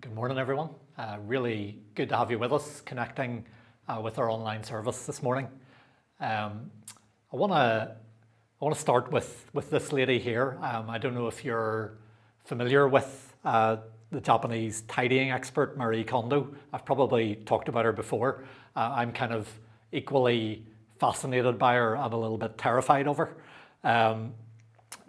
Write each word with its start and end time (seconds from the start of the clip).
Good 0.00 0.12
morning, 0.12 0.38
everyone. 0.38 0.70
Uh, 0.98 1.18
really 1.24 1.78
good 1.94 2.08
to 2.08 2.16
have 2.16 2.28
you 2.28 2.36
with 2.36 2.52
us, 2.52 2.80
connecting 2.80 3.46
uh, 3.86 4.00
with 4.02 4.18
our 4.18 4.28
online 4.28 4.64
service 4.64 5.06
this 5.06 5.22
morning. 5.22 5.46
Um, 6.18 6.72
I 7.32 7.36
want 7.36 7.52
to 7.52 7.94
I 8.60 8.64
want 8.64 8.74
to 8.74 8.80
start 8.80 9.12
with 9.12 9.48
with 9.52 9.70
this 9.70 9.92
lady 9.92 10.18
here. 10.18 10.58
Um, 10.62 10.90
I 10.90 10.98
don't 10.98 11.14
know 11.14 11.28
if 11.28 11.44
you're 11.44 11.98
familiar 12.44 12.88
with 12.88 13.36
uh, 13.44 13.76
the 14.10 14.20
Japanese 14.20 14.82
tidying 14.88 15.30
expert 15.30 15.78
Marie 15.78 16.02
Kondo. 16.02 16.52
I've 16.72 16.84
probably 16.84 17.36
talked 17.36 17.68
about 17.68 17.84
her 17.84 17.92
before. 17.92 18.42
Uh, 18.74 18.94
I'm 18.96 19.12
kind 19.12 19.32
of 19.32 19.48
equally 19.92 20.66
fascinated 20.98 21.56
by 21.56 21.74
her 21.74 21.94
and 21.94 22.12
a 22.12 22.16
little 22.16 22.38
bit 22.38 22.58
terrified 22.58 23.06
of 23.06 23.18
her. 23.18 23.36
Um, 23.84 24.34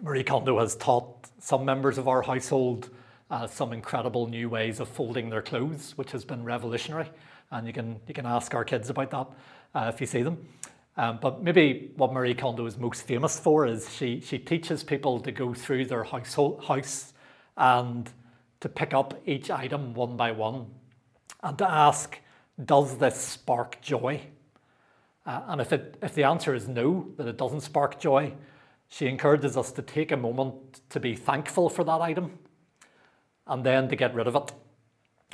Marie 0.00 0.22
Kondo 0.22 0.60
has 0.60 0.76
taught 0.76 1.28
some 1.40 1.64
members 1.64 1.98
of 1.98 2.06
our 2.06 2.22
household 2.22 2.90
uh, 3.30 3.46
some 3.46 3.72
incredible 3.72 4.26
new 4.26 4.48
ways 4.48 4.80
of 4.80 4.88
folding 4.88 5.30
their 5.30 5.42
clothes, 5.42 5.92
which 5.96 6.12
has 6.12 6.24
been 6.24 6.44
revolutionary. 6.44 7.10
And 7.50 7.66
you 7.66 7.72
can 7.72 8.00
you 8.06 8.14
can 8.14 8.26
ask 8.26 8.54
our 8.54 8.64
kids 8.64 8.90
about 8.90 9.10
that 9.10 9.28
uh, 9.74 9.90
if 9.92 10.00
you 10.00 10.06
see 10.06 10.22
them. 10.22 10.48
Um, 10.96 11.18
but 11.20 11.42
maybe 11.42 11.92
what 11.96 12.12
Marie 12.12 12.34
Kondo 12.34 12.64
is 12.66 12.78
most 12.78 13.02
famous 13.02 13.38
for 13.38 13.66
is 13.66 13.92
she 13.94 14.20
she 14.20 14.38
teaches 14.38 14.82
people 14.82 15.20
to 15.20 15.32
go 15.32 15.54
through 15.54 15.86
their 15.86 16.04
household 16.04 16.64
house 16.64 17.12
and 17.56 18.10
to 18.60 18.68
pick 18.68 18.94
up 18.94 19.14
each 19.26 19.50
item 19.50 19.94
one 19.94 20.16
by 20.16 20.32
one 20.32 20.66
and 21.42 21.58
to 21.58 21.70
ask, 21.70 22.18
does 22.64 22.98
this 22.98 23.16
spark 23.16 23.80
joy? 23.82 24.20
Uh, 25.26 25.42
and 25.48 25.60
if 25.60 25.72
it 25.72 25.98
if 26.02 26.14
the 26.14 26.24
answer 26.24 26.54
is 26.54 26.68
no, 26.68 27.08
that 27.16 27.26
it 27.26 27.36
doesn't 27.36 27.60
spark 27.60 28.00
joy, 28.00 28.32
she 28.88 29.06
encourages 29.06 29.56
us 29.56 29.72
to 29.72 29.82
take 29.82 30.12
a 30.12 30.16
moment 30.16 30.80
to 30.90 31.00
be 31.00 31.14
thankful 31.14 31.68
for 31.68 31.84
that 31.84 32.00
item 32.00 32.38
and 33.46 33.64
then 33.64 33.88
to 33.88 33.96
get 33.96 34.14
rid 34.14 34.26
of 34.26 34.36
it. 34.36 34.52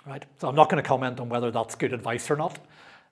Right. 0.07 0.25
So 0.41 0.49
I'm 0.49 0.57
not 0.57 0.69
going 0.69 0.83
to 0.83 0.89
comment 0.89 1.21
on 1.21 1.29
whether 1.29 1.51
that's 1.51 1.75
good 1.77 1.93
advice 1.93 2.31
or 2.31 2.37
not. 2.37 2.59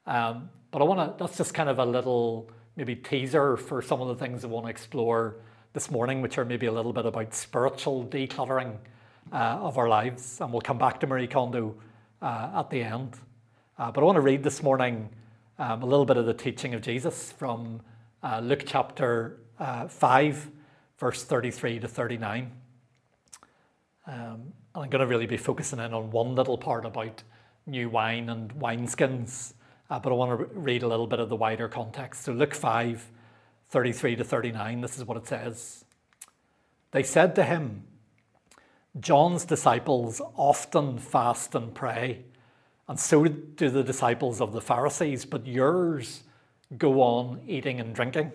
Um, 0.06 0.50
but 0.70 0.82
I 0.82 0.84
want 0.84 1.18
to, 1.18 1.24
that's 1.24 1.36
just 1.36 1.54
kind 1.54 1.68
of 1.68 1.78
a 1.78 1.84
little 1.84 2.50
maybe 2.76 2.96
teaser 2.96 3.56
for 3.56 3.80
some 3.82 4.00
of 4.00 4.08
the 4.08 4.14
things 4.16 4.44
I 4.44 4.48
want 4.48 4.66
to 4.66 4.70
explore 4.70 5.36
this 5.72 5.90
morning, 5.90 6.20
which 6.20 6.38
are 6.38 6.44
maybe 6.44 6.66
a 6.66 6.72
little 6.72 6.92
bit 6.92 7.06
about 7.06 7.32
spiritual 7.32 8.04
decluttering 8.06 8.76
uh, 9.32 9.36
of 9.36 9.78
our 9.78 9.88
lives. 9.88 10.40
And 10.40 10.52
we'll 10.52 10.62
come 10.62 10.78
back 10.78 10.98
to 11.00 11.06
Marie 11.06 11.28
Kondo 11.28 11.76
uh, 12.20 12.50
at 12.56 12.70
the 12.70 12.82
end. 12.82 13.16
Uh, 13.78 13.92
but 13.92 14.00
I 14.00 14.04
want 14.04 14.16
to 14.16 14.22
read 14.22 14.42
this 14.42 14.62
morning 14.62 15.08
um, 15.58 15.82
a 15.82 15.86
little 15.86 16.04
bit 16.04 16.16
of 16.16 16.26
the 16.26 16.34
teaching 16.34 16.74
of 16.74 16.82
Jesus 16.82 17.32
from 17.32 17.80
uh, 18.22 18.40
Luke 18.40 18.64
chapter 18.66 19.38
uh, 19.58 19.86
5, 19.86 20.50
verse 20.98 21.22
33 21.22 21.80
to 21.80 21.88
39. 21.88 22.50
Um, 24.11 24.53
and 24.75 24.84
I'm 24.84 24.91
going 24.91 25.00
to 25.00 25.06
really 25.06 25.27
be 25.27 25.36
focusing 25.36 25.78
in 25.78 25.94
on 25.94 26.11
one 26.11 26.34
little 26.34 26.58
part 26.58 26.84
about 26.84 27.22
new 27.64 27.89
wine 27.89 28.28
and 28.28 28.53
wineskins, 28.55 29.53
uh, 29.89 30.00
but 30.00 30.11
I 30.11 30.14
want 30.16 30.36
to 30.36 30.58
read 30.58 30.83
a 30.83 30.89
little 30.89 31.06
bit 31.06 31.20
of 31.20 31.28
the 31.28 31.36
wider 31.36 31.69
context. 31.69 32.25
So, 32.25 32.33
Luke 32.33 32.55
5 32.55 33.08
33 33.69 34.16
to 34.16 34.25
39, 34.25 34.81
this 34.81 34.98
is 34.98 35.05
what 35.05 35.16
it 35.16 35.28
says. 35.28 35.84
They 36.91 37.05
said 37.05 37.36
to 37.36 37.44
him, 37.44 37.84
John's 38.98 39.44
disciples 39.44 40.20
often 40.34 40.98
fast 40.98 41.55
and 41.55 41.72
pray, 41.72 42.25
and 42.88 42.98
so 42.98 43.25
do 43.27 43.70
the 43.70 43.84
disciples 43.84 44.41
of 44.41 44.53
the 44.53 44.61
Pharisees, 44.61 45.25
but 45.25 45.47
yours 45.47 46.25
go 46.77 47.00
on 47.00 47.42
eating 47.47 47.78
and 47.78 47.94
drinking. 47.94 48.33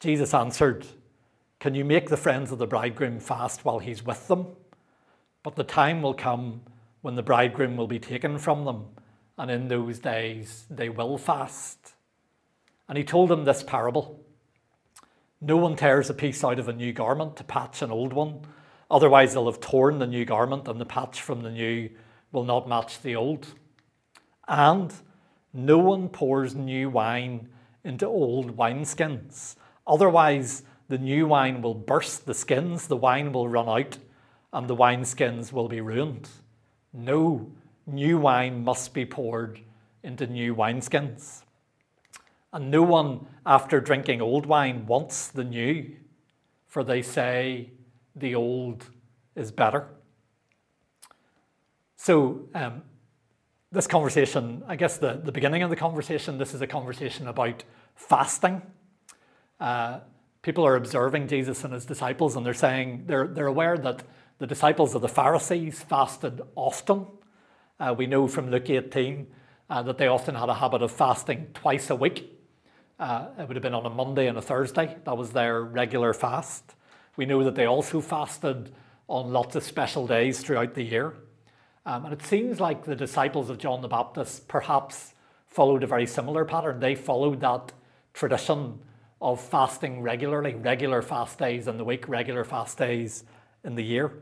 Jesus 0.00 0.32
answered, 0.32 0.86
can 1.60 1.74
you 1.74 1.84
make 1.84 2.08
the 2.08 2.16
friends 2.16 2.52
of 2.52 2.58
the 2.58 2.66
bridegroom 2.66 3.18
fast 3.18 3.64
while 3.64 3.80
he's 3.80 4.04
with 4.04 4.28
them? 4.28 4.46
But 5.42 5.56
the 5.56 5.64
time 5.64 6.02
will 6.02 6.14
come 6.14 6.62
when 7.00 7.16
the 7.16 7.22
bridegroom 7.22 7.76
will 7.76 7.88
be 7.88 7.98
taken 7.98 8.38
from 8.38 8.64
them, 8.64 8.86
and 9.36 9.50
in 9.50 9.68
those 9.68 9.98
days 9.98 10.66
they 10.70 10.88
will 10.88 11.18
fast. 11.18 11.94
And 12.88 12.96
he 12.96 13.04
told 13.04 13.30
them 13.30 13.44
this 13.44 13.62
parable 13.62 14.24
No 15.40 15.56
one 15.56 15.74
tears 15.74 16.08
a 16.08 16.14
piece 16.14 16.44
out 16.44 16.60
of 16.60 16.68
a 16.68 16.72
new 16.72 16.92
garment 16.92 17.36
to 17.36 17.44
patch 17.44 17.82
an 17.82 17.90
old 17.90 18.12
one, 18.12 18.42
otherwise, 18.88 19.32
they'll 19.32 19.50
have 19.50 19.60
torn 19.60 19.98
the 19.98 20.06
new 20.06 20.24
garment, 20.24 20.68
and 20.68 20.80
the 20.80 20.86
patch 20.86 21.20
from 21.20 21.42
the 21.42 21.50
new 21.50 21.90
will 22.30 22.44
not 22.44 22.68
match 22.68 23.02
the 23.02 23.16
old. 23.16 23.48
And 24.46 24.92
no 25.52 25.78
one 25.78 26.08
pours 26.08 26.54
new 26.54 26.88
wine 26.88 27.48
into 27.82 28.06
old 28.06 28.56
wineskins, 28.56 29.56
otherwise, 29.86 30.62
the 30.88 30.98
new 30.98 31.26
wine 31.26 31.62
will 31.62 31.74
burst 31.74 32.26
the 32.26 32.34
skins, 32.34 32.86
the 32.86 32.96
wine 32.96 33.32
will 33.32 33.48
run 33.48 33.68
out, 33.68 33.98
and 34.52 34.68
the 34.68 34.76
wineskins 34.76 35.52
will 35.52 35.68
be 35.68 35.80
ruined. 35.80 36.28
No, 36.92 37.52
new 37.86 38.18
wine 38.18 38.64
must 38.64 38.94
be 38.94 39.04
poured 39.04 39.60
into 40.02 40.26
new 40.26 40.54
wineskins. 40.54 41.42
And 42.52 42.70
no 42.70 42.82
one, 42.82 43.26
after 43.44 43.80
drinking 43.80 44.22
old 44.22 44.46
wine, 44.46 44.86
wants 44.86 45.28
the 45.28 45.44
new, 45.44 45.94
for 46.66 46.82
they 46.82 47.02
say 47.02 47.70
the 48.16 48.34
old 48.34 48.86
is 49.36 49.52
better. 49.52 49.86
So, 51.96 52.48
um, 52.54 52.82
this 53.70 53.86
conversation, 53.86 54.62
I 54.66 54.76
guess 54.76 54.96
the, 54.96 55.20
the 55.22 55.32
beginning 55.32 55.62
of 55.62 55.68
the 55.68 55.76
conversation, 55.76 56.38
this 56.38 56.54
is 56.54 56.62
a 56.62 56.66
conversation 56.66 57.28
about 57.28 57.64
fasting. 57.94 58.62
Uh, 59.60 60.00
people 60.48 60.66
are 60.66 60.76
observing 60.76 61.28
Jesus 61.28 61.62
and 61.62 61.74
his 61.74 61.84
disciples, 61.84 62.34
and 62.34 62.46
they're 62.46 62.54
saying 62.54 63.02
they're, 63.04 63.26
they're 63.26 63.48
aware 63.48 63.76
that 63.76 64.02
the 64.38 64.46
disciples 64.46 64.94
of 64.94 65.02
the 65.02 65.08
Pharisees 65.08 65.82
fasted 65.82 66.40
often. 66.54 67.06
Uh, 67.78 67.94
we 67.94 68.06
know 68.06 68.26
from 68.26 68.50
Luke 68.50 68.70
18 68.70 69.26
uh, 69.68 69.82
that 69.82 69.98
they 69.98 70.06
often 70.06 70.34
had 70.34 70.48
a 70.48 70.54
habit 70.54 70.80
of 70.80 70.90
fasting 70.90 71.48
twice 71.52 71.90
a 71.90 71.94
week. 71.94 72.32
Uh, 72.98 73.26
it 73.38 73.46
would 73.46 73.56
have 73.56 73.62
been 73.62 73.74
on 73.74 73.84
a 73.84 73.90
Monday 73.90 74.26
and 74.26 74.38
a 74.38 74.40
Thursday. 74.40 74.96
That 75.04 75.18
was 75.18 75.32
their 75.32 75.62
regular 75.62 76.14
fast. 76.14 76.74
We 77.18 77.26
know 77.26 77.44
that 77.44 77.54
they 77.54 77.66
also 77.66 78.00
fasted 78.00 78.72
on 79.06 79.30
lots 79.30 79.54
of 79.54 79.62
special 79.62 80.06
days 80.06 80.40
throughout 80.40 80.72
the 80.72 80.82
year. 80.82 81.12
Um, 81.84 82.06
and 82.06 82.14
it 82.14 82.22
seems 82.22 82.58
like 82.58 82.84
the 82.86 82.96
disciples 82.96 83.50
of 83.50 83.58
John 83.58 83.82
the 83.82 83.88
Baptist 83.88 84.48
perhaps 84.48 85.12
followed 85.46 85.82
a 85.82 85.86
very 85.86 86.06
similar 86.06 86.46
pattern. 86.46 86.80
They 86.80 86.94
followed 86.94 87.42
that 87.42 87.72
tradition 88.14 88.78
of 89.20 89.40
fasting 89.40 90.00
regularly, 90.00 90.54
regular 90.54 91.02
fast 91.02 91.38
days 91.38 91.66
in 91.66 91.76
the 91.76 91.84
week, 91.84 92.08
regular 92.08 92.44
fast 92.44 92.78
days 92.78 93.24
in 93.64 93.74
the 93.74 93.82
year. 93.82 94.12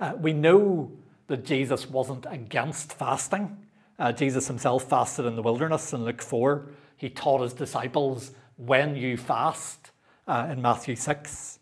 Uh, 0.00 0.14
we 0.18 0.32
know 0.32 0.92
that 1.28 1.44
Jesus 1.44 1.88
wasn't 1.88 2.26
against 2.28 2.92
fasting. 2.92 3.56
Uh, 3.98 4.12
Jesus 4.12 4.46
himself 4.46 4.84
fasted 4.84 5.26
in 5.26 5.36
the 5.36 5.42
wilderness 5.42 5.92
in 5.92 6.04
Luke 6.04 6.22
4. 6.22 6.68
He 6.96 7.08
taught 7.08 7.40
his 7.42 7.52
disciples 7.52 8.32
when 8.56 8.96
you 8.96 9.16
fast 9.16 9.92
uh, 10.26 10.48
in 10.50 10.60
Matthew 10.62 10.96
6. 10.96 11.58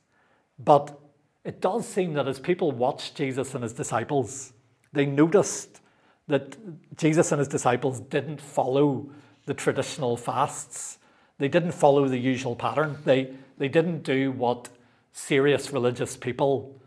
But 0.59 0.99
it 1.45 1.61
does 1.61 1.87
seem 1.87 2.15
that 2.15 2.27
as 2.27 2.41
people 2.41 2.73
watched 2.73 3.17
Jesus 3.17 3.55
and 3.55 3.63
his 3.63 3.73
disciples, 3.73 4.53
they 4.93 5.07
noticed 5.07 5.81
that 6.29 6.57
Jesus 6.97 7.31
and 7.33 7.39
his 7.39 7.49
disciples 7.49 8.01
didn't 8.01 8.41
follow 8.41 9.11
the 9.45 9.55
traditional 9.55 10.17
fasts 10.17 10.96
they 11.39 11.49
didn't 11.49 11.73
follow 11.73 12.09
the 12.09 12.19
usual 12.19 12.57
pattern. 12.57 12.99
They, 13.05 13.33
they 13.59 13.69
didn't 13.69 14.03
do 14.03 14.33
what 14.33 14.69
serious 15.13 15.73
religious 15.73 16.17
people 16.17 16.81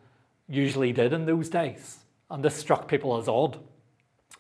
usually 0.47 0.91
did 0.91 1.13
in 1.13 1.25
those 1.25 1.49
days. 1.49 1.99
And 2.29 2.43
this 2.43 2.55
struck 2.55 2.87
people 2.87 3.17
as 3.17 3.27
odd. 3.27 3.59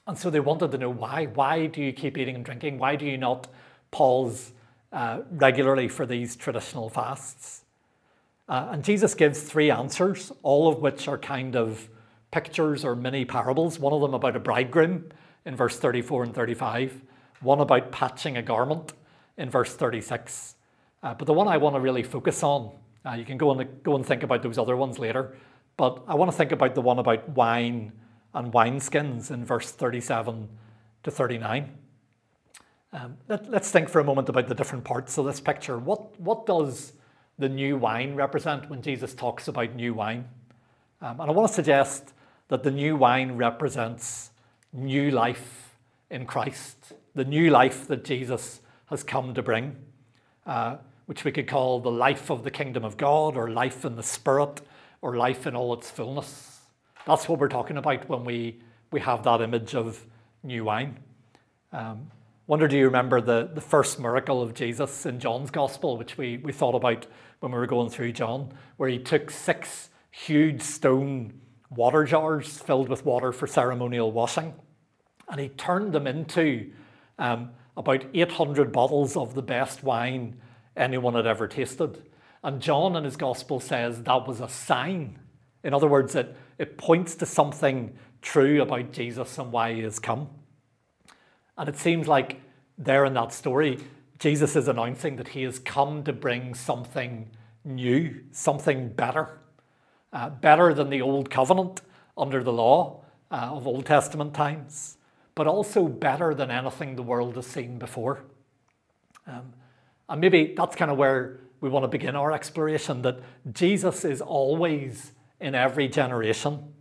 And 0.07 0.17
so 0.17 0.29
they 0.29 0.39
wanted 0.39 0.71
to 0.71 0.77
know 0.77 0.89
why. 0.89 1.25
Why 1.25 1.67
do 1.67 1.81
you 1.81 1.93
keep 1.93 2.17
eating 2.17 2.35
and 2.35 2.43
drinking? 2.43 2.79
Why 2.79 2.95
do 2.95 3.05
you 3.05 3.17
not 3.17 3.47
pause 3.91 4.51
uh, 4.91 5.21
regularly 5.31 5.87
for 5.87 6.05
these 6.05 6.35
traditional 6.35 6.89
fasts? 6.89 7.63
Uh, 8.47 8.69
and 8.71 8.83
Jesus 8.83 9.13
gives 9.13 9.43
three 9.43 9.69
answers, 9.69 10.31
all 10.41 10.67
of 10.67 10.79
which 10.79 11.07
are 11.07 11.19
kind 11.19 11.55
of 11.55 11.87
pictures 12.31 12.83
or 12.83 12.95
mini 12.95 13.25
parables. 13.25 13.77
One 13.77 13.93
of 13.93 14.01
them 14.01 14.15
about 14.15 14.35
a 14.35 14.39
bridegroom 14.39 15.11
in 15.45 15.55
verse 15.55 15.77
34 15.77 16.23
and 16.23 16.33
35, 16.33 17.01
one 17.41 17.59
about 17.59 17.91
patching 17.91 18.37
a 18.37 18.41
garment, 18.41 18.93
in 19.39 19.49
verse 19.49 19.73
36. 19.73 20.55
Uh, 21.01 21.13
but 21.15 21.25
the 21.25 21.33
one 21.33 21.47
I 21.47 21.57
want 21.57 21.75
to 21.75 21.79
really 21.79 22.03
focus 22.03 22.43
on, 22.43 22.71
uh, 23.05 23.13
you 23.13 23.25
can 23.25 23.37
go 23.37 23.57
and, 23.57 23.83
go 23.83 23.95
and 23.95 24.05
think 24.05 24.21
about 24.21 24.43
those 24.43 24.59
other 24.59 24.75
ones 24.75 24.99
later, 24.99 25.35
but 25.77 26.03
I 26.07 26.15
want 26.15 26.29
to 26.29 26.37
think 26.37 26.51
about 26.51 26.75
the 26.75 26.81
one 26.81 26.99
about 26.99 27.27
wine 27.29 27.93
and 28.33 28.51
wineskins 28.51 29.31
in 29.31 29.45
verse 29.45 29.71
37 29.71 30.49
to 31.03 31.09
39. 31.11 31.71
Um, 32.91 33.17
let, 33.29 33.47
us 33.53 33.71
think 33.71 33.87
for 33.87 33.99
a 33.99 34.03
moment 34.03 34.29
about 34.29 34.47
the 34.47 34.55
different 34.55 34.83
parts 34.83 35.17
of 35.17 35.25
this 35.25 35.39
picture. 35.39 35.77
What, 35.77 36.19
what 36.19 36.45
does 36.45 36.93
the 37.37 37.47
new 37.47 37.77
wine 37.77 38.15
represent 38.15 38.69
when 38.69 38.81
Jesus 38.81 39.13
talks 39.13 39.47
about 39.47 39.73
new 39.73 39.93
wine? 39.93 40.27
Um, 41.01 41.21
and 41.21 41.29
I 41.29 41.33
want 41.33 41.47
to 41.47 41.53
suggest 41.53 42.13
that 42.49 42.63
the 42.63 42.71
new 42.71 42.97
wine 42.97 43.37
represents 43.37 44.31
new 44.73 45.11
life 45.11 45.77
in 46.09 46.25
Christ, 46.25 46.93
the 47.15 47.23
new 47.23 47.51
life 47.51 47.87
that 47.87 48.03
Jesus 48.03 48.59
has 48.89 49.03
come 49.03 49.33
to 49.33 49.41
bring, 49.41 49.75
uh, 50.45 50.77
which 51.05 51.23
we 51.23 51.31
could 51.31 51.47
call 51.47 51.79
the 51.79 51.91
life 51.91 52.29
of 52.29 52.43
the 52.43 52.51
kingdom 52.51 52.83
of 52.83 52.97
God, 52.97 53.37
or 53.37 53.49
life 53.49 53.85
in 53.85 53.95
the 53.95 54.03
Spirit, 54.03 54.61
or 55.01 55.15
life 55.15 55.47
in 55.47 55.55
all 55.55 55.73
its 55.73 55.89
fullness. 55.89 56.59
That's 57.05 57.29
what 57.29 57.39
we're 57.39 57.47
talking 57.47 57.77
about 57.77 58.09
when 58.09 58.25
we, 58.25 58.59
we 58.91 58.99
have 59.01 59.23
that 59.23 59.41
image 59.41 59.75
of 59.75 60.05
new 60.43 60.65
wine. 60.65 60.97
Um, 61.71 62.11
wonder, 62.47 62.67
do 62.67 62.77
you 62.77 62.85
remember 62.85 63.21
the, 63.21 63.49
the 63.53 63.61
first 63.61 63.99
miracle 63.99 64.41
of 64.41 64.53
Jesus 64.53 65.05
in 65.05 65.19
John's 65.19 65.51
Gospel, 65.51 65.97
which 65.97 66.17
we, 66.17 66.37
we 66.37 66.51
thought 66.51 66.75
about 66.75 67.05
when 67.39 67.51
we 67.51 67.57
were 67.57 67.67
going 67.67 67.89
through 67.89 68.11
John, 68.13 68.51
where 68.77 68.89
he 68.89 68.99
took 68.99 69.31
six 69.31 69.89
huge 70.11 70.61
stone 70.61 71.33
water 71.69 72.03
jars 72.03 72.57
filled 72.57 72.89
with 72.89 73.05
water 73.05 73.31
for 73.31 73.47
ceremonial 73.47 74.11
washing, 74.11 74.53
and 75.29 75.39
he 75.39 75.49
turned 75.49 75.93
them 75.93 76.07
into 76.07 76.71
um, 77.19 77.51
about 77.79 78.05
800 78.13 78.71
bottles 78.73 79.15
of 79.15 79.33
the 79.33 79.41
best 79.41 79.83
wine 79.83 80.35
anyone 80.75 81.15
had 81.15 81.25
ever 81.25 81.47
tasted. 81.47 82.03
And 82.43 82.61
John 82.61 82.97
in 82.97 83.05
his 83.05 83.15
gospel 83.15 83.61
says 83.61 84.03
that 84.03 84.27
was 84.27 84.41
a 84.41 84.49
sign. 84.49 85.17
In 85.63 85.73
other 85.73 85.87
words, 85.87 86.13
it, 86.13 86.35
it 86.57 86.77
points 86.77 87.15
to 87.15 87.25
something 87.25 87.97
true 88.21 88.61
about 88.61 88.91
Jesus 88.91 89.37
and 89.37 89.51
why 89.51 89.73
he 89.73 89.81
has 89.81 89.97
come. 89.97 90.29
And 91.57 91.69
it 91.69 91.77
seems 91.77 92.05
like 92.05 92.41
there 92.77 93.05
in 93.05 93.13
that 93.13 93.31
story, 93.31 93.79
Jesus 94.19 94.57
is 94.57 94.67
announcing 94.67 95.15
that 95.15 95.29
he 95.29 95.43
has 95.43 95.57
come 95.57 96.03
to 96.03 96.11
bring 96.11 96.53
something 96.53 97.29
new, 97.63 98.21
something 98.31 98.89
better, 98.89 99.39
uh, 100.11 100.29
better 100.29 100.73
than 100.73 100.89
the 100.89 101.01
old 101.01 101.29
covenant 101.29 101.81
under 102.17 102.43
the 102.43 102.53
law 102.53 103.05
uh, 103.31 103.51
of 103.51 103.65
Old 103.65 103.85
Testament 103.85 104.33
times, 104.33 104.97
but 105.39 105.47
also 105.47 105.87
better 105.87 106.33
than 106.33 106.51
anything 106.51 106.97
the 106.97 107.01
world 107.01 107.37
has 107.37 107.47
seen 107.47 107.79
before. 107.79 108.19
Um, 109.25 109.53
and 110.09 110.19
maybe 110.19 110.53
that's 110.53 110.75
kind 110.75 110.91
of 110.91 110.97
where 110.97 111.39
we 111.61 111.69
want 111.69 111.85
to 111.85 111.87
begin 111.87 112.13
our 112.17 112.33
exploration 112.33 113.03
that 113.03 113.21
Jesus 113.53 114.03
is 114.03 114.19
always 114.19 115.13
in 115.39 115.55
every 115.55 115.87
generation 115.87 116.73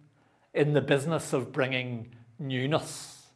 in 0.55 0.73
the 0.73 0.81
business 0.81 1.33
of 1.33 1.53
bringing 1.53 2.09
newness 2.41 3.29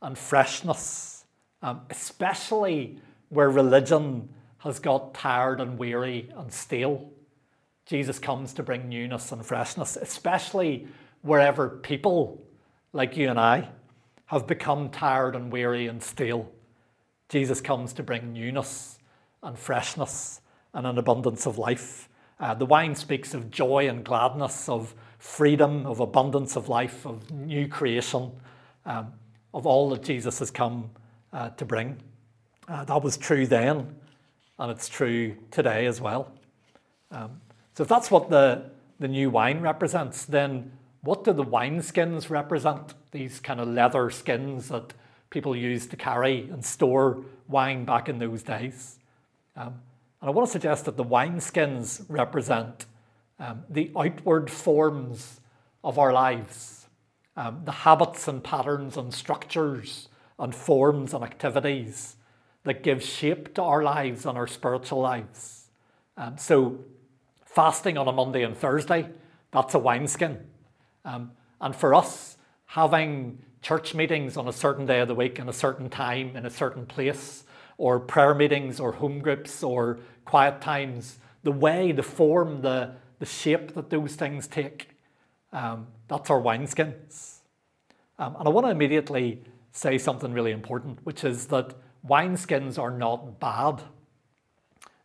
and 0.00 0.16
freshness, 0.16 1.24
um, 1.60 1.80
especially 1.90 3.00
where 3.30 3.50
religion 3.50 4.28
has 4.58 4.78
got 4.78 5.12
tired 5.12 5.60
and 5.60 5.76
weary 5.76 6.30
and 6.36 6.52
stale. 6.52 7.10
Jesus 7.84 8.20
comes 8.20 8.52
to 8.52 8.62
bring 8.62 8.88
newness 8.88 9.32
and 9.32 9.44
freshness, 9.44 9.96
especially 9.96 10.86
wherever 11.22 11.68
people 11.68 12.46
like 12.92 13.16
you 13.16 13.28
and 13.28 13.40
I 13.40 13.70
have 14.28 14.46
become 14.46 14.90
tired 14.90 15.34
and 15.34 15.50
weary 15.50 15.86
and 15.86 16.02
stale. 16.02 16.50
Jesus 17.28 17.60
comes 17.60 17.92
to 17.94 18.02
bring 18.02 18.32
newness 18.32 18.98
and 19.42 19.58
freshness 19.58 20.40
and 20.74 20.86
an 20.86 20.98
abundance 20.98 21.46
of 21.46 21.58
life. 21.58 22.08
Uh, 22.38 22.54
the 22.54 22.66
wine 22.66 22.94
speaks 22.94 23.34
of 23.34 23.50
joy 23.50 23.88
and 23.88 24.04
gladness, 24.04 24.68
of 24.68 24.94
freedom, 25.18 25.86
of 25.86 26.00
abundance 26.00 26.56
of 26.56 26.68
life, 26.68 27.06
of 27.06 27.30
new 27.30 27.66
creation, 27.66 28.30
um, 28.84 29.12
of 29.54 29.66
all 29.66 29.88
that 29.90 30.02
Jesus 30.02 30.38
has 30.38 30.50
come 30.50 30.90
uh, 31.32 31.48
to 31.50 31.64
bring. 31.64 31.96
Uh, 32.68 32.84
that 32.84 33.02
was 33.02 33.16
true 33.16 33.46
then, 33.46 33.96
and 34.58 34.70
it's 34.70 34.88
true 34.88 35.34
today 35.50 35.86
as 35.86 36.00
well. 36.02 36.30
Um, 37.10 37.40
so, 37.72 37.82
if 37.82 37.88
that's 37.88 38.10
what 38.10 38.28
the, 38.28 38.70
the 39.00 39.08
new 39.08 39.30
wine 39.30 39.60
represents, 39.60 40.26
then 40.26 40.70
what 41.08 41.24
do 41.24 41.32
the 41.32 41.42
wine 41.42 41.80
skins 41.80 42.28
represent? 42.28 42.92
These 43.12 43.40
kind 43.40 43.60
of 43.60 43.68
leather 43.68 44.10
skins 44.10 44.68
that 44.68 44.92
people 45.30 45.56
used 45.56 45.90
to 45.90 45.96
carry 45.96 46.40
and 46.50 46.62
store 46.62 47.24
wine 47.48 47.86
back 47.86 48.10
in 48.10 48.18
those 48.18 48.42
days. 48.42 48.98
Um, 49.56 49.80
and 50.20 50.28
I 50.28 50.30
want 50.30 50.48
to 50.48 50.52
suggest 50.52 50.84
that 50.84 50.98
the 50.98 51.04
wineskins 51.04 52.04
represent 52.10 52.84
um, 53.38 53.62
the 53.70 53.90
outward 53.96 54.50
forms 54.50 55.40
of 55.82 55.98
our 55.98 56.12
lives, 56.12 56.88
um, 57.38 57.62
the 57.64 57.72
habits 57.72 58.28
and 58.28 58.44
patterns 58.44 58.98
and 58.98 59.14
structures 59.14 60.08
and 60.38 60.54
forms 60.54 61.14
and 61.14 61.24
activities 61.24 62.16
that 62.64 62.82
give 62.82 63.02
shape 63.02 63.54
to 63.54 63.62
our 63.62 63.82
lives 63.82 64.26
and 64.26 64.36
our 64.36 64.46
spiritual 64.46 65.00
lives. 65.00 65.70
Um, 66.18 66.36
so, 66.36 66.80
fasting 67.46 67.96
on 67.96 68.08
a 68.08 68.12
Monday 68.12 68.42
and 68.42 68.54
Thursday, 68.54 69.08
that's 69.50 69.72
a 69.72 69.78
wineskin. 69.78 70.44
Um, 71.04 71.32
and 71.60 71.74
for 71.74 71.94
us, 71.94 72.36
having 72.66 73.38
church 73.62 73.94
meetings 73.94 74.36
on 74.36 74.46
a 74.46 74.52
certain 74.52 74.86
day 74.86 75.00
of 75.00 75.08
the 75.08 75.14
week 75.14 75.38
and 75.38 75.48
a 75.48 75.52
certain 75.52 75.88
time 75.88 76.36
in 76.36 76.46
a 76.46 76.50
certain 76.50 76.86
place 76.86 77.44
or 77.76 77.98
prayer 77.98 78.34
meetings 78.34 78.80
or 78.80 78.92
home 78.92 79.20
groups 79.20 79.62
or 79.62 79.98
quiet 80.24 80.60
times, 80.60 81.18
the 81.42 81.52
way, 81.52 81.92
the 81.92 82.02
form, 82.02 82.60
the, 82.62 82.92
the 83.18 83.26
shape 83.26 83.74
that 83.74 83.90
those 83.90 84.14
things 84.14 84.46
take, 84.46 84.90
um, 85.52 85.86
that's 86.08 86.30
our 86.30 86.40
wineskins. 86.40 87.38
Um, 88.18 88.36
and 88.38 88.48
I 88.48 88.50
want 88.50 88.66
to 88.66 88.70
immediately 88.70 89.42
say 89.72 89.96
something 89.96 90.32
really 90.32 90.50
important, 90.50 90.98
which 91.04 91.24
is 91.24 91.46
that 91.46 91.74
wineskins 92.06 92.78
are 92.78 92.90
not 92.90 93.38
bad. 93.40 93.82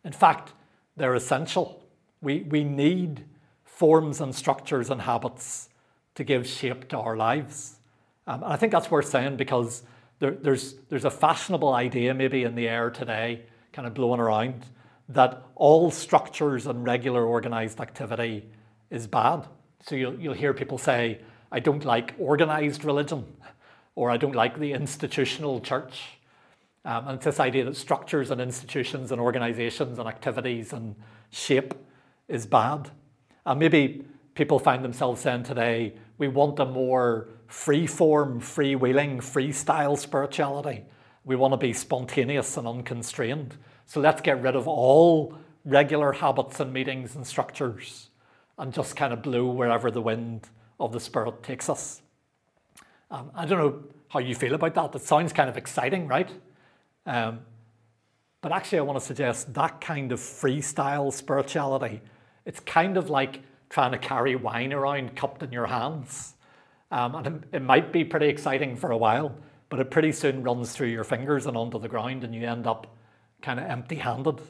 In 0.04 0.12
fact, 0.12 0.52
they're 0.96 1.14
essential. 1.14 1.84
We, 2.20 2.40
we 2.42 2.64
need 2.64 3.24
forms 3.64 4.20
and 4.20 4.34
structures 4.34 4.90
and 4.90 5.02
habits 5.02 5.68
to 6.14 6.24
give 6.24 6.46
shape 6.46 6.88
to 6.88 6.98
our 6.98 7.16
lives. 7.16 7.76
Um, 8.26 8.42
and 8.42 8.52
I 8.52 8.56
think 8.56 8.72
that's 8.72 8.90
worth 8.90 9.08
saying 9.08 9.36
because 9.36 9.82
there, 10.18 10.32
there's, 10.32 10.74
there's 10.88 11.04
a 11.04 11.10
fashionable 11.10 11.72
idea 11.72 12.14
maybe 12.14 12.44
in 12.44 12.54
the 12.54 12.68
air 12.68 12.90
today, 12.90 13.42
kind 13.72 13.86
of 13.86 13.94
blowing 13.94 14.20
around, 14.20 14.64
that 15.08 15.42
all 15.54 15.90
structures 15.90 16.66
and 16.66 16.84
regular 16.84 17.24
organized 17.24 17.80
activity 17.80 18.48
is 18.90 19.06
bad. 19.06 19.46
So 19.82 19.96
you'll, 19.96 20.18
you'll 20.18 20.34
hear 20.34 20.54
people 20.54 20.78
say, 20.78 21.20
I 21.52 21.60
don't 21.60 21.84
like 21.84 22.14
organized 22.18 22.84
religion, 22.84 23.26
or 23.94 24.10
I 24.10 24.16
don't 24.16 24.34
like 24.34 24.58
the 24.58 24.72
institutional 24.72 25.60
church. 25.60 26.18
Um, 26.86 27.08
and 27.08 27.16
it's 27.16 27.24
this 27.24 27.40
idea 27.40 27.64
that 27.64 27.76
structures 27.76 28.30
and 28.30 28.40
institutions 28.40 29.10
and 29.10 29.20
organizations 29.20 29.98
and 29.98 30.08
activities 30.08 30.72
and 30.72 30.94
shape 31.30 31.74
is 32.28 32.46
bad. 32.46 32.90
And 33.46 33.58
maybe 33.58 34.04
people 34.34 34.58
find 34.58 34.84
themselves 34.84 35.20
saying 35.20 35.44
today, 35.44 35.94
we 36.18 36.28
want 36.28 36.58
a 36.58 36.64
more 36.64 37.28
free 37.46 37.86
form, 37.86 38.40
freewheeling, 38.40 39.18
freestyle 39.18 39.98
spirituality. 39.98 40.84
We 41.24 41.36
want 41.36 41.52
to 41.52 41.56
be 41.56 41.72
spontaneous 41.72 42.56
and 42.56 42.66
unconstrained. 42.66 43.56
So 43.86 44.00
let's 44.00 44.20
get 44.20 44.42
rid 44.42 44.56
of 44.56 44.68
all 44.68 45.38
regular 45.64 46.12
habits 46.12 46.60
and 46.60 46.72
meetings 46.72 47.16
and 47.16 47.26
structures 47.26 48.10
and 48.58 48.72
just 48.72 48.96
kind 48.96 49.12
of 49.12 49.22
blow 49.22 49.46
wherever 49.46 49.90
the 49.90 50.00
wind 50.00 50.48
of 50.78 50.92
the 50.92 51.00
Spirit 51.00 51.42
takes 51.42 51.68
us. 51.68 52.02
Um, 53.10 53.30
I 53.34 53.46
don't 53.46 53.58
know 53.58 53.82
how 54.08 54.20
you 54.20 54.34
feel 54.34 54.54
about 54.54 54.74
that. 54.74 54.94
It 54.94 55.02
sounds 55.02 55.32
kind 55.32 55.48
of 55.48 55.56
exciting, 55.56 56.06
right? 56.06 56.30
Um, 57.06 57.40
but 58.40 58.52
actually, 58.52 58.78
I 58.78 58.82
want 58.82 58.98
to 58.98 59.04
suggest 59.04 59.54
that 59.54 59.80
kind 59.80 60.12
of 60.12 60.20
freestyle 60.20 61.12
spirituality, 61.12 62.00
it's 62.44 62.60
kind 62.60 62.96
of 62.96 63.08
like 63.08 63.42
trying 63.74 63.90
to 63.90 63.98
carry 63.98 64.36
wine 64.36 64.72
around 64.72 65.16
cupped 65.16 65.42
in 65.42 65.50
your 65.50 65.66
hands. 65.66 66.34
Um, 66.92 67.16
and 67.16 67.26
it, 67.26 67.56
it 67.56 67.62
might 67.62 67.92
be 67.92 68.04
pretty 68.04 68.28
exciting 68.28 68.76
for 68.76 68.92
a 68.92 68.96
while, 68.96 69.34
but 69.68 69.80
it 69.80 69.90
pretty 69.90 70.12
soon 70.12 70.44
runs 70.44 70.70
through 70.70 70.90
your 70.90 71.02
fingers 71.02 71.44
and 71.44 71.56
onto 71.56 71.80
the 71.80 71.88
ground, 71.88 72.22
and 72.22 72.32
you 72.32 72.46
end 72.46 72.68
up 72.68 72.94
kind 73.42 73.58
of 73.58 73.66
empty 73.66 73.96
handed. 73.96 74.40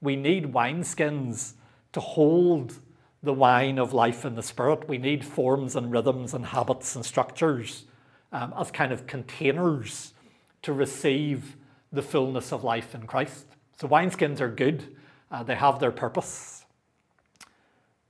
We 0.00 0.16
need 0.16 0.54
wineskins 0.54 1.52
to 1.92 2.00
hold 2.00 2.78
the 3.22 3.34
wine 3.34 3.78
of 3.78 3.92
life 3.92 4.24
in 4.24 4.36
the 4.36 4.42
spirit. 4.42 4.88
We 4.88 4.96
need 4.96 5.22
forms 5.22 5.76
and 5.76 5.92
rhythms 5.92 6.32
and 6.32 6.46
habits 6.46 6.96
and 6.96 7.04
structures 7.04 7.84
um, 8.32 8.54
as 8.58 8.70
kind 8.70 8.90
of 8.90 9.06
containers 9.06 10.14
to 10.62 10.72
receive 10.72 11.56
the 11.92 12.00
fullness 12.00 12.54
of 12.54 12.64
life 12.64 12.94
in 12.94 13.06
Christ. 13.06 13.44
So, 13.78 13.86
wineskins 13.86 14.40
are 14.40 14.48
good, 14.48 14.96
uh, 15.30 15.42
they 15.42 15.56
have 15.56 15.78
their 15.78 15.92
purpose. 15.92 16.55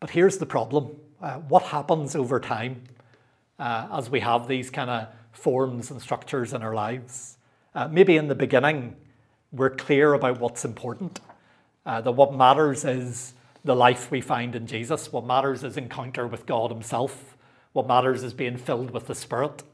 But 0.07 0.13
here's 0.13 0.39
the 0.39 0.47
problem 0.47 1.01
uh, 1.21 1.39
what 1.49 1.65
happens 1.65 2.15
over 2.15 2.39
time 2.39 2.85
uh, 3.59 3.89
as 3.91 4.09
we 4.09 4.21
have 4.21 4.47
these 4.47 4.71
kind 4.71 4.89
of 4.89 5.09
forms 5.33 5.91
and 5.91 6.01
structures 6.01 6.53
in 6.53 6.63
our 6.63 6.75
lives? 6.75 7.39
Uh, 7.75 7.89
maybe 7.89 8.17
in 8.17 8.29
the 8.29 8.37
beginning, 8.37 8.95
we're 9.51 9.71
clear 9.71 10.13
about 10.13 10.39
what's 10.39 10.65
important, 10.65 11.19
uh, 11.85 12.01
that 12.03 12.13
what 12.13 12.33
matters 12.33 12.85
is 12.85 13.35
the 13.65 13.75
life 13.75 14.09
we 14.13 14.21
find 14.21 14.55
in 14.55 14.69
Jesus, 14.69 15.11
what 15.11 15.27
matters 15.27 15.65
is 15.65 15.77
encounter 15.77 16.29
with 16.29 16.47
God 16.47 16.71
Himself, 16.71 17.37
what 17.73 17.89
matters 17.89 18.23
is 18.23 18.33
being 18.33 18.57
filled 18.57 18.93
with 18.93 19.09
the 19.09 19.15
Spirit. 19.17 19.65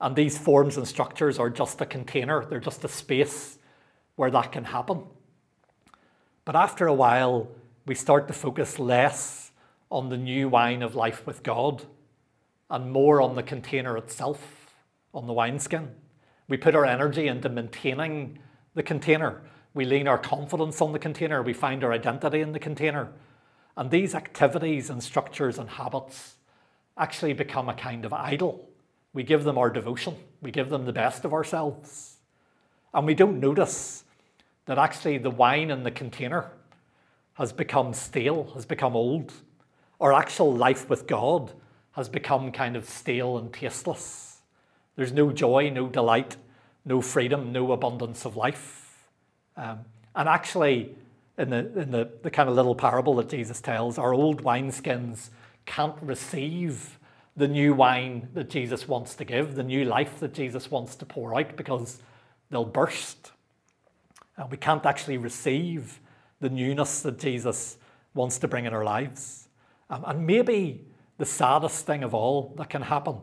And 0.00 0.16
these 0.16 0.36
forms 0.36 0.78
and 0.78 0.88
structures 0.88 1.38
are 1.38 1.48
just 1.48 1.80
a 1.80 1.86
container, 1.86 2.44
they're 2.44 2.58
just 2.58 2.82
a 2.82 2.88
space 2.88 3.56
where 4.16 4.32
that 4.32 4.50
can 4.50 4.64
happen. 4.64 5.04
But 6.44 6.56
after 6.56 6.88
a 6.88 6.92
while, 6.92 7.46
we 7.86 7.94
start 7.94 8.26
to 8.26 8.34
focus 8.34 8.80
less 8.80 9.49
on 9.90 10.08
the 10.08 10.16
new 10.16 10.48
wine 10.48 10.82
of 10.82 10.94
life 10.94 11.26
with 11.26 11.42
God 11.42 11.84
and 12.68 12.92
more 12.92 13.20
on 13.20 13.34
the 13.34 13.42
container 13.42 13.96
itself, 13.96 14.72
on 15.12 15.26
the 15.26 15.32
wineskin. 15.32 15.90
We 16.48 16.56
put 16.56 16.74
our 16.74 16.84
energy 16.84 17.26
into 17.26 17.48
maintaining 17.48 18.38
the 18.74 18.82
container. 18.82 19.42
We 19.74 19.84
lean 19.84 20.08
our 20.08 20.18
confidence 20.18 20.80
on 20.80 20.92
the 20.92 20.98
container. 20.98 21.42
We 21.42 21.52
find 21.52 21.82
our 21.82 21.92
identity 21.92 22.40
in 22.40 22.52
the 22.52 22.58
container. 22.58 23.12
And 23.76 23.90
these 23.90 24.14
activities 24.14 24.90
and 24.90 25.02
structures 25.02 25.58
and 25.58 25.68
habits 25.68 26.36
actually 26.96 27.32
become 27.32 27.68
a 27.68 27.74
kind 27.74 28.04
of 28.04 28.12
idol. 28.12 28.68
We 29.12 29.22
give 29.22 29.44
them 29.44 29.58
our 29.58 29.70
devotion, 29.70 30.16
we 30.40 30.50
give 30.50 30.70
them 30.70 30.84
the 30.84 30.92
best 30.92 31.24
of 31.24 31.32
ourselves. 31.32 32.18
And 32.94 33.06
we 33.06 33.14
don't 33.14 33.40
notice 33.40 34.04
that 34.66 34.78
actually 34.78 35.18
the 35.18 35.30
wine 35.30 35.70
in 35.70 35.82
the 35.82 35.90
container 35.90 36.50
has 37.34 37.52
become 37.52 37.94
stale, 37.94 38.50
has 38.54 38.66
become 38.66 38.94
old. 38.94 39.32
Our 40.00 40.12
actual 40.12 40.54
life 40.54 40.88
with 40.88 41.06
God 41.06 41.52
has 41.92 42.08
become 42.08 42.52
kind 42.52 42.76
of 42.76 42.88
stale 42.88 43.36
and 43.36 43.52
tasteless. 43.52 44.38
There's 44.96 45.12
no 45.12 45.32
joy, 45.32 45.70
no 45.70 45.88
delight, 45.88 46.36
no 46.84 47.02
freedom, 47.02 47.52
no 47.52 47.72
abundance 47.72 48.24
of 48.24 48.36
life. 48.36 49.06
Um, 49.56 49.80
and 50.14 50.28
actually, 50.28 50.94
in, 51.36 51.50
the, 51.50 51.80
in 51.80 51.90
the, 51.90 52.10
the 52.22 52.30
kind 52.30 52.48
of 52.48 52.54
little 52.54 52.74
parable 52.74 53.14
that 53.16 53.28
Jesus 53.28 53.60
tells, 53.60 53.98
our 53.98 54.14
old 54.14 54.42
wineskins 54.42 55.30
can't 55.66 55.96
receive 56.00 56.98
the 57.36 57.48
new 57.48 57.74
wine 57.74 58.28
that 58.34 58.50
Jesus 58.50 58.88
wants 58.88 59.14
to 59.16 59.24
give, 59.24 59.54
the 59.54 59.62
new 59.62 59.84
life 59.84 60.20
that 60.20 60.34
Jesus 60.34 60.70
wants 60.70 60.96
to 60.96 61.06
pour 61.06 61.38
out, 61.38 61.56
because 61.56 62.02
they'll 62.50 62.64
burst. 62.64 63.32
And 64.36 64.50
we 64.50 64.56
can't 64.56 64.84
actually 64.84 65.18
receive 65.18 66.00
the 66.40 66.50
newness 66.50 67.02
that 67.02 67.18
Jesus 67.18 67.76
wants 68.14 68.38
to 68.38 68.48
bring 68.48 68.64
in 68.64 68.74
our 68.74 68.84
lives. 68.84 69.39
Um, 69.90 70.04
and 70.06 70.26
maybe 70.26 70.86
the 71.18 71.26
saddest 71.26 71.84
thing 71.84 72.02
of 72.04 72.14
all 72.14 72.54
that 72.56 72.70
can 72.70 72.82
happen, 72.82 73.16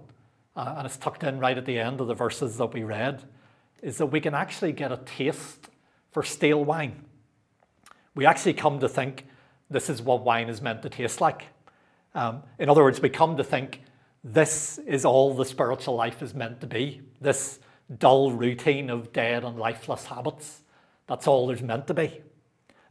uh, 0.55 0.75
and 0.77 0.85
it's 0.85 0.97
tucked 0.97 1.23
in 1.23 1.39
right 1.39 1.57
at 1.57 1.65
the 1.65 1.79
end 1.79 2.01
of 2.01 2.07
the 2.07 2.13
verses 2.13 2.57
that 2.57 2.73
we 2.73 2.83
read, 2.83 3.23
is 3.81 3.97
that 3.97 4.07
we 4.07 4.19
can 4.19 4.33
actually 4.33 4.73
get 4.73 4.91
a 4.91 4.97
taste 4.97 5.69
for 6.11 6.23
stale 6.23 6.63
wine. 6.63 7.05
We 8.15 8.25
actually 8.25 8.53
come 8.53 8.79
to 8.79 8.89
think 8.89 9.25
this 9.69 9.89
is 9.89 10.01
what 10.01 10.23
wine 10.23 10.49
is 10.49 10.61
meant 10.61 10.81
to 10.83 10.89
taste 10.89 11.21
like. 11.21 11.45
Um, 12.13 12.43
in 12.59 12.69
other 12.69 12.83
words, 12.83 13.01
we 13.01 13.09
come 13.09 13.37
to 13.37 13.43
think 13.43 13.81
this 14.23 14.77
is 14.79 15.05
all 15.05 15.33
the 15.33 15.45
spiritual 15.45 15.95
life 15.95 16.21
is 16.21 16.33
meant 16.33 16.59
to 16.61 16.67
be. 16.67 17.01
This 17.21 17.59
dull 17.99 18.31
routine 18.31 18.89
of 18.89 19.13
dead 19.13 19.45
and 19.45 19.57
lifeless 19.57 20.05
habits. 20.05 20.61
That's 21.05 21.27
all 21.27 21.47
there's 21.47 21.61
meant 21.61 21.87
to 21.87 21.93
be. 21.93 22.21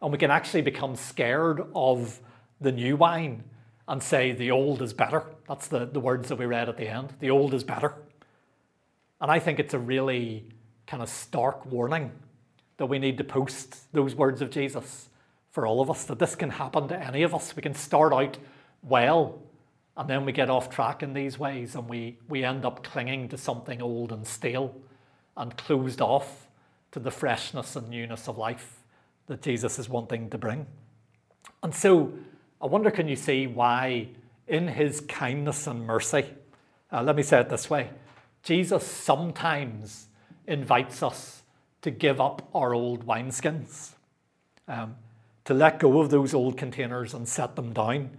And 0.00 0.12
we 0.12 0.18
can 0.18 0.30
actually 0.30 0.62
become 0.62 0.97
scared 0.97 1.61
of 1.75 2.21
the 2.61 2.73
new 2.73 2.97
wine 2.97 3.45
and 3.88 4.02
say 4.02 4.33
the 4.33 4.50
old 4.50 4.83
is 4.83 4.93
better. 4.93 5.25
That's 5.49 5.69
the, 5.69 5.87
the 5.87 6.00
words 6.00 6.28
that 6.28 6.37
we 6.37 6.47
read 6.47 6.69
at 6.69 6.76
the 6.76 6.88
end. 6.88 7.14
The 7.21 7.31
old 7.31 7.55
is 7.55 7.64
better. 7.64 7.95
And 9.21 9.31
I 9.31 9.38
think 9.38 9.59
it's 9.59 9.75
a 9.75 9.78
really 9.78 10.45
kind 10.87 11.02
of 11.02 11.09
stark 11.09 11.64
warning 11.66 12.12
that 12.76 12.87
we 12.87 12.99
need 12.99 13.19
to 13.19 13.25
post 13.25 13.93
those 13.93 14.14
words 14.14 14.43
of 14.43 14.50
Jesus 14.50 15.09
for 15.50 15.66
all 15.66 15.81
of 15.81 15.90
us, 15.90 16.05
that 16.05 16.19
this 16.19 16.35
can 16.35 16.50
happen 16.50 16.88
to 16.88 16.99
any 16.99 17.23
of 17.23 17.35
us. 17.35 17.57
We 17.57 17.62
can 17.62 17.75
start 17.75 18.12
out 18.12 18.37
well 18.83 19.40
and 19.97 20.11
then 20.11 20.26
we 20.26 20.33
get 20.33 20.50
off 20.50 20.69
track 20.69 21.02
in 21.02 21.14
these 21.14 21.38
ways 21.38 21.75
and 21.75 21.88
we, 21.88 22.19
we 22.28 22.45
end 22.45 22.66
up 22.66 22.85
clinging 22.85 23.28
to 23.31 23.38
something 23.38 23.81
old 23.81 24.12
and 24.12 24.26
stale 24.26 24.75
and 25.37 25.57
closed 25.57 26.02
off 26.02 26.49
to 26.93 27.00
the 27.00 27.11
freshness 27.11 27.76
and 27.76 27.88
newness 27.88 28.28
of 28.28 28.37
life 28.37 28.81
that 29.26 29.40
Jesus 29.40 29.78
is 29.78 29.88
wanting 29.88 30.28
to 30.31 30.38
bring. 30.38 30.66
And 31.62 31.75
so 31.75 32.12
I 32.61 32.67
wonder 32.67 32.91
can 32.91 33.09
you 33.09 33.17
see 33.17 33.47
why, 33.47 34.09
in 34.47 34.69
his 34.69 35.01
kindness 35.03 35.67
and 35.67 35.87
mercy, 35.87 36.25
uh, 36.93 37.03
let 37.03 37.17
me 37.17 37.23
say 37.23 37.41
it 37.41 37.49
this 37.49 37.69
way 37.69 37.91
Jesus 38.43 38.87
sometimes 38.87 40.07
invites 40.47 41.03
us 41.03 41.43
to 41.83 41.91
give 41.91 42.21
up 42.21 42.49
our 42.55 42.75
old 42.75 43.07
wineskins, 43.07 43.93
um, 44.69 44.97
to 45.45 45.55
let 45.55 45.79
go 45.79 46.01
of 46.01 46.11
those 46.11 46.35
old 46.35 46.57
containers 46.57 47.15
and 47.15 47.29
set 47.29 47.57
them 47.57 47.73
down 47.73 48.11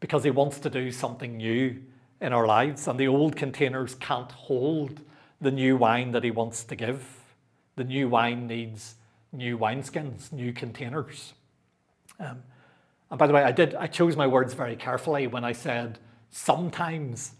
because 0.00 0.24
he 0.24 0.30
wants 0.30 0.58
to 0.60 0.70
do 0.70 0.90
something 0.90 1.36
new 1.36 1.80
in 2.20 2.32
our 2.32 2.46
lives. 2.46 2.88
And 2.88 2.98
the 2.98 3.08
old 3.08 3.36
containers 3.36 3.94
can't 3.96 4.32
hold 4.32 5.00
the 5.40 5.50
new 5.50 5.76
wine 5.76 6.12
that 6.12 6.24
he 6.24 6.30
wants 6.30 6.64
to 6.64 6.76
give. 6.76 7.20
The 7.76 7.84
new 7.84 8.08
wine 8.08 8.46
needs 8.46 8.96
new 9.32 9.58
wineskins, 9.58 10.32
new 10.32 10.52
containers. 10.52 11.32
Um, 12.18 12.42
and 13.12 13.18
by 13.18 13.26
the 13.26 13.34
way, 13.34 13.44
I 13.44 13.52
did 13.52 13.74
I 13.74 13.88
chose 13.88 14.16
my 14.16 14.26
words 14.26 14.54
very 14.54 14.74
carefully 14.74 15.26
when 15.26 15.44
I 15.44 15.52
said 15.52 15.98
sometimes 16.30 17.34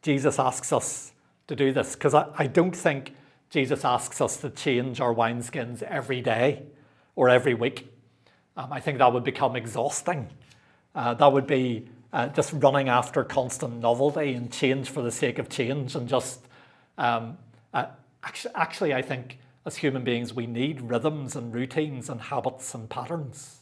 Jesus 0.00 0.38
asks 0.38 0.72
us 0.72 1.12
to 1.48 1.54
do 1.54 1.70
this, 1.70 1.94
because 1.94 2.14
I, 2.14 2.28
I 2.38 2.46
don't 2.46 2.74
think 2.74 3.14
Jesus 3.50 3.84
asks 3.84 4.22
us 4.22 4.38
to 4.38 4.48
change 4.48 5.02
our 5.02 5.14
wineskins 5.14 5.82
every 5.82 6.22
day 6.22 6.62
or 7.14 7.28
every 7.28 7.52
week. 7.52 7.92
Um, 8.56 8.72
I 8.72 8.80
think 8.80 8.96
that 8.98 9.12
would 9.12 9.22
become 9.22 9.54
exhausting. 9.54 10.30
Uh, 10.94 11.12
that 11.12 11.30
would 11.30 11.46
be 11.46 11.88
uh, 12.10 12.28
just 12.28 12.54
running 12.54 12.88
after 12.88 13.22
constant 13.22 13.80
novelty 13.80 14.32
and 14.32 14.50
change 14.50 14.88
for 14.88 15.02
the 15.02 15.10
sake 15.10 15.38
of 15.38 15.50
change. 15.50 15.94
And 15.94 16.08
just 16.08 16.40
um, 16.96 17.36
uh, 17.74 17.86
actually, 18.24 18.54
actually, 18.54 18.94
I 18.94 19.02
think 19.02 19.38
as 19.66 19.76
human 19.76 20.04
beings, 20.04 20.32
we 20.32 20.46
need 20.46 20.80
rhythms 20.80 21.36
and 21.36 21.52
routines 21.52 22.08
and 22.08 22.18
habits 22.18 22.74
and 22.74 22.88
patterns. 22.88 23.57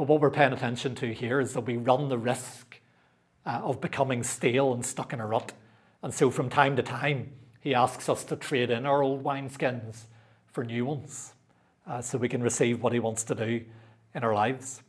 But 0.00 0.08
what 0.08 0.22
we're 0.22 0.30
paying 0.30 0.54
attention 0.54 0.94
to 0.94 1.12
here 1.12 1.40
is 1.40 1.52
that 1.52 1.66
we 1.66 1.76
run 1.76 2.08
the 2.08 2.16
risk 2.16 2.80
uh, 3.44 3.60
of 3.62 3.82
becoming 3.82 4.22
stale 4.22 4.72
and 4.72 4.82
stuck 4.82 5.12
in 5.12 5.20
a 5.20 5.26
rut. 5.26 5.52
And 6.02 6.14
so 6.14 6.30
from 6.30 6.48
time 6.48 6.74
to 6.76 6.82
time, 6.82 7.32
he 7.60 7.74
asks 7.74 8.08
us 8.08 8.24
to 8.24 8.36
trade 8.36 8.70
in 8.70 8.86
our 8.86 9.02
old 9.02 9.22
wineskins 9.22 10.04
for 10.46 10.64
new 10.64 10.86
ones 10.86 11.34
uh, 11.86 12.00
so 12.00 12.16
we 12.16 12.30
can 12.30 12.42
receive 12.42 12.82
what 12.82 12.94
he 12.94 12.98
wants 12.98 13.24
to 13.24 13.34
do 13.34 13.62
in 14.14 14.24
our 14.24 14.32
lives. 14.32 14.80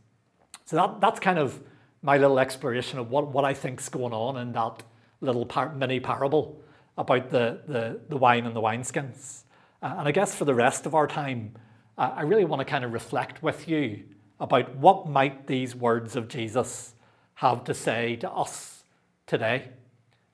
So 0.63 0.77
that, 0.77 1.01
that's 1.01 1.19
kind 1.19 1.39
of 1.39 1.59
my 2.01 2.17
little 2.17 2.39
exploration 2.39 2.97
of 2.97 3.09
what, 3.09 3.27
what 3.27 3.43
I 3.43 3.53
think's 3.53 3.89
going 3.89 4.13
on 4.13 4.37
in 4.37 4.53
that 4.53 4.81
little 5.19 5.45
par- 5.45 5.75
mini 5.75 5.99
parable 5.99 6.63
about 6.97 7.31
the, 7.31 7.59
the, 7.67 7.99
the 8.07 8.15
wine 8.15 8.45
and 8.45 8.55
the 8.55 8.61
wineskins. 8.61 9.43
Uh, 9.83 9.93
and 9.97 10.07
I 10.07 10.11
guess 10.13 10.33
for 10.33 10.45
the 10.45 10.55
rest 10.55 10.85
of 10.85 10.95
our 10.95 11.05
time, 11.05 11.55
uh, 11.97 12.13
I 12.15 12.21
really 12.21 12.45
want 12.45 12.61
to 12.61 12.65
kind 12.65 12.85
of 12.85 12.93
reflect 12.93 13.43
with 13.43 13.67
you 13.67 14.05
about 14.41 14.75
what 14.75 15.07
might 15.07 15.45
these 15.45 15.75
words 15.75 16.15
of 16.15 16.27
Jesus 16.27 16.95
have 17.35 17.63
to 17.63 17.75
say 17.75 18.15
to 18.17 18.29
us 18.31 18.83
today, 19.27 19.69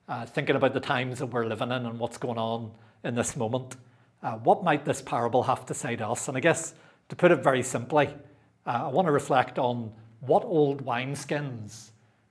uh, 0.08 0.24
thinking 0.24 0.56
about 0.56 0.72
the 0.72 0.80
times 0.80 1.18
that 1.18 1.26
we're 1.26 1.44
living 1.44 1.70
in 1.70 1.84
and 1.84 1.98
what's 1.98 2.16
going 2.16 2.38
on 2.38 2.70
in 3.04 3.14
this 3.14 3.36
moment. 3.36 3.76
Uh, 4.22 4.32
what 4.38 4.64
might 4.64 4.86
this 4.86 5.02
parable 5.02 5.42
have 5.42 5.66
to 5.66 5.74
say 5.74 5.94
to 5.94 6.08
us? 6.08 6.26
And 6.26 6.38
I 6.38 6.40
guess 6.40 6.72
to 7.10 7.16
put 7.16 7.30
it 7.30 7.44
very 7.44 7.62
simply, 7.62 8.06
uh, 8.66 8.86
I 8.86 8.88
want 8.88 9.06
to 9.06 9.12
reflect 9.12 9.58
on 9.58 9.92
what 10.20 10.42
old 10.42 10.86
wineskins 10.86 11.90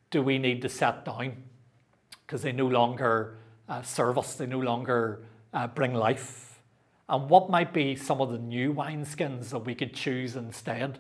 do 0.10 0.24
we 0.24 0.40
need 0.40 0.64
to 0.64 0.70
set 0.70 1.06
down? 1.06 1.44
Because 2.26 2.42
they 2.42 2.52
no 2.52 2.66
longer 2.66 3.38
uh, 3.70 3.84
serve 3.84 4.18
us, 4.18 4.34
they 4.34 4.48
no 4.48 4.60
longer 4.60 5.22
uh, 5.54 5.68
bring 5.68 5.94
life. 5.94 6.60
And 7.08 7.30
what 7.30 7.52
might 7.52 7.72
be 7.72 7.96
some 7.96 8.20
of 8.20 8.32
the 8.32 8.40
new 8.40 8.74
wineskins 8.74 9.52
that 9.52 9.60
we 9.60 9.76
could 9.76 9.94
choose 9.94 10.36
instead 10.36 10.98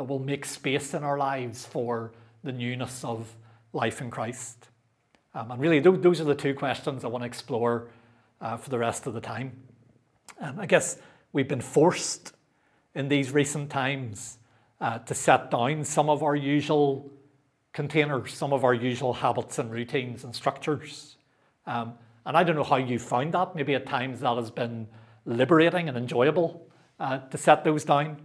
that 0.00 0.04
will 0.04 0.18
make 0.18 0.46
space 0.46 0.94
in 0.94 1.04
our 1.04 1.18
lives 1.18 1.66
for 1.66 2.10
the 2.42 2.50
newness 2.50 3.04
of 3.04 3.36
life 3.74 4.00
in 4.00 4.10
Christ? 4.10 4.70
Um, 5.34 5.50
and 5.50 5.60
really, 5.60 5.78
th- 5.78 6.00
those 6.00 6.22
are 6.22 6.24
the 6.24 6.34
two 6.34 6.54
questions 6.54 7.04
I 7.04 7.08
want 7.08 7.20
to 7.20 7.26
explore 7.26 7.88
uh, 8.40 8.56
for 8.56 8.70
the 8.70 8.78
rest 8.78 9.06
of 9.06 9.12
the 9.12 9.20
time. 9.20 9.52
Um, 10.40 10.58
I 10.58 10.64
guess 10.64 10.96
we've 11.34 11.46
been 11.46 11.60
forced 11.60 12.32
in 12.94 13.08
these 13.08 13.32
recent 13.32 13.68
times 13.68 14.38
uh, 14.80 15.00
to 15.00 15.14
set 15.14 15.50
down 15.50 15.84
some 15.84 16.08
of 16.08 16.22
our 16.22 16.34
usual 16.34 17.12
containers, 17.74 18.32
some 18.32 18.54
of 18.54 18.64
our 18.64 18.72
usual 18.72 19.12
habits 19.12 19.58
and 19.58 19.70
routines 19.70 20.24
and 20.24 20.34
structures. 20.34 21.18
Um, 21.66 21.92
and 22.24 22.38
I 22.38 22.42
don't 22.42 22.56
know 22.56 22.64
how 22.64 22.76
you 22.76 22.98
found 22.98 23.34
that. 23.34 23.54
Maybe 23.54 23.74
at 23.74 23.84
times 23.84 24.20
that 24.20 24.34
has 24.34 24.50
been 24.50 24.88
liberating 25.26 25.90
and 25.90 25.98
enjoyable 25.98 26.66
uh, 26.98 27.18
to 27.18 27.36
set 27.36 27.64
those 27.64 27.84
down. 27.84 28.16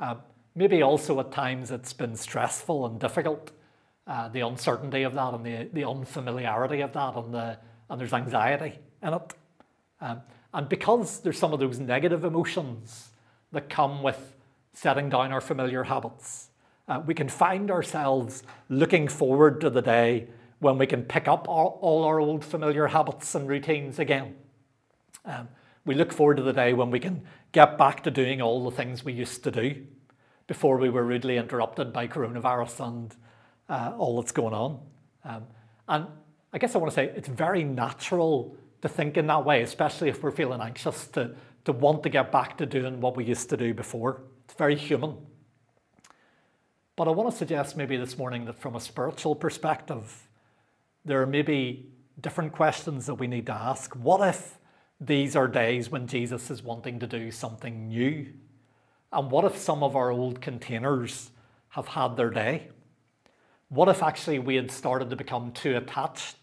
Uh, 0.00 0.16
maybe 0.54 0.82
also 0.82 1.18
at 1.20 1.32
times 1.32 1.70
it's 1.70 1.92
been 1.92 2.16
stressful 2.16 2.86
and 2.86 3.00
difficult. 3.00 3.50
Uh, 4.06 4.28
the 4.28 4.40
uncertainty 4.40 5.04
of 5.04 5.14
that 5.14 5.32
and 5.32 5.46
the, 5.46 5.68
the 5.72 5.84
unfamiliarity 5.88 6.80
of 6.80 6.92
that 6.92 7.14
and, 7.16 7.32
the, 7.32 7.56
and 7.88 8.00
there's 8.00 8.12
anxiety 8.12 8.78
in 9.02 9.14
it. 9.14 9.34
Um, 10.00 10.20
and 10.52 10.68
because 10.68 11.20
there's 11.20 11.38
some 11.38 11.52
of 11.52 11.60
those 11.60 11.78
negative 11.78 12.24
emotions 12.24 13.10
that 13.52 13.68
come 13.68 14.02
with 14.02 14.34
setting 14.72 15.08
down 15.08 15.32
our 15.32 15.40
familiar 15.40 15.84
habits. 15.84 16.48
Uh, 16.88 17.00
we 17.06 17.14
can 17.14 17.28
find 17.28 17.70
ourselves 17.70 18.42
looking 18.68 19.06
forward 19.06 19.60
to 19.60 19.70
the 19.70 19.82
day 19.82 20.26
when 20.58 20.78
we 20.78 20.86
can 20.86 21.02
pick 21.02 21.28
up 21.28 21.48
all, 21.48 21.78
all 21.80 22.04
our 22.04 22.20
old 22.20 22.44
familiar 22.44 22.86
habits 22.88 23.34
and 23.34 23.48
routines 23.48 23.98
again. 23.98 24.34
Um, 25.24 25.48
we 25.84 25.94
look 25.94 26.12
forward 26.12 26.36
to 26.38 26.42
the 26.42 26.52
day 26.52 26.72
when 26.72 26.90
we 26.90 26.98
can 26.98 27.22
get 27.52 27.76
back 27.76 28.02
to 28.04 28.10
doing 28.10 28.40
all 28.40 28.64
the 28.64 28.74
things 28.74 29.04
we 29.04 29.12
used 29.12 29.44
to 29.44 29.50
do 29.50 29.86
before 30.52 30.76
we 30.76 30.90
were 30.90 31.02
rudely 31.02 31.38
interrupted 31.38 31.94
by 31.94 32.06
coronavirus 32.06 32.86
and 32.86 33.16
uh, 33.70 33.94
all 33.96 34.20
that's 34.20 34.32
going 34.32 34.52
on. 34.52 34.78
Um, 35.24 35.44
and 35.88 36.06
I 36.52 36.58
guess 36.58 36.74
I 36.74 36.78
want 36.78 36.90
to 36.90 36.94
say 36.94 37.10
it's 37.16 37.26
very 37.26 37.64
natural 37.64 38.54
to 38.82 38.88
think 38.90 39.16
in 39.16 39.28
that 39.28 39.46
way, 39.46 39.62
especially 39.62 40.10
if 40.10 40.22
we're 40.22 40.30
feeling 40.30 40.60
anxious 40.60 41.06
to, 41.14 41.34
to 41.64 41.72
want 41.72 42.02
to 42.02 42.10
get 42.10 42.30
back 42.30 42.58
to 42.58 42.66
doing 42.66 43.00
what 43.00 43.16
we 43.16 43.24
used 43.24 43.48
to 43.48 43.56
do 43.56 43.72
before. 43.72 44.24
It's 44.44 44.52
very 44.52 44.76
human. 44.76 45.16
But 46.96 47.08
I 47.08 47.12
want 47.12 47.30
to 47.30 47.36
suggest 47.38 47.74
maybe 47.74 47.96
this 47.96 48.18
morning 48.18 48.44
that 48.44 48.58
from 48.58 48.76
a 48.76 48.80
spiritual 48.80 49.34
perspective, 49.34 50.28
there 51.06 51.22
are 51.22 51.26
maybe 51.26 51.88
different 52.20 52.52
questions 52.52 53.06
that 53.06 53.14
we 53.14 53.26
need 53.26 53.46
to 53.46 53.54
ask. 53.54 53.96
What 53.96 54.28
if 54.28 54.58
these 55.00 55.34
are 55.34 55.48
days 55.48 55.88
when 55.88 56.06
Jesus 56.06 56.50
is 56.50 56.62
wanting 56.62 56.98
to 56.98 57.06
do 57.06 57.30
something 57.30 57.88
new? 57.88 58.34
And 59.12 59.30
what 59.30 59.44
if 59.44 59.58
some 59.58 59.82
of 59.82 59.94
our 59.94 60.10
old 60.10 60.40
containers 60.40 61.30
have 61.70 61.88
had 61.88 62.16
their 62.16 62.30
day? 62.30 62.68
What 63.68 63.88
if 63.88 64.02
actually 64.02 64.38
we 64.38 64.56
had 64.56 64.70
started 64.70 65.10
to 65.10 65.16
become 65.16 65.52
too 65.52 65.76
attached 65.76 66.36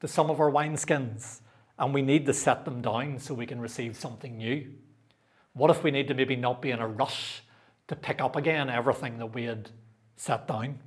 to 0.00 0.08
some 0.08 0.30
of 0.30 0.40
our 0.40 0.50
wineskins 0.50 1.40
and 1.78 1.92
we 1.92 2.02
need 2.02 2.26
to 2.26 2.32
set 2.32 2.64
them 2.64 2.80
down 2.80 3.18
so 3.18 3.34
we 3.34 3.46
can 3.46 3.60
receive 3.60 3.96
something 3.96 4.38
new? 4.38 4.66
What 5.52 5.70
if 5.70 5.82
we 5.82 5.90
need 5.90 6.08
to 6.08 6.14
maybe 6.14 6.36
not 6.36 6.62
be 6.62 6.70
in 6.70 6.80
a 6.80 6.88
rush 6.88 7.42
to 7.88 7.96
pick 7.96 8.20
up 8.20 8.36
again 8.36 8.70
everything 8.70 9.18
that 9.18 9.34
we 9.34 9.44
had 9.44 9.70
set 10.16 10.48
down? 10.48 10.78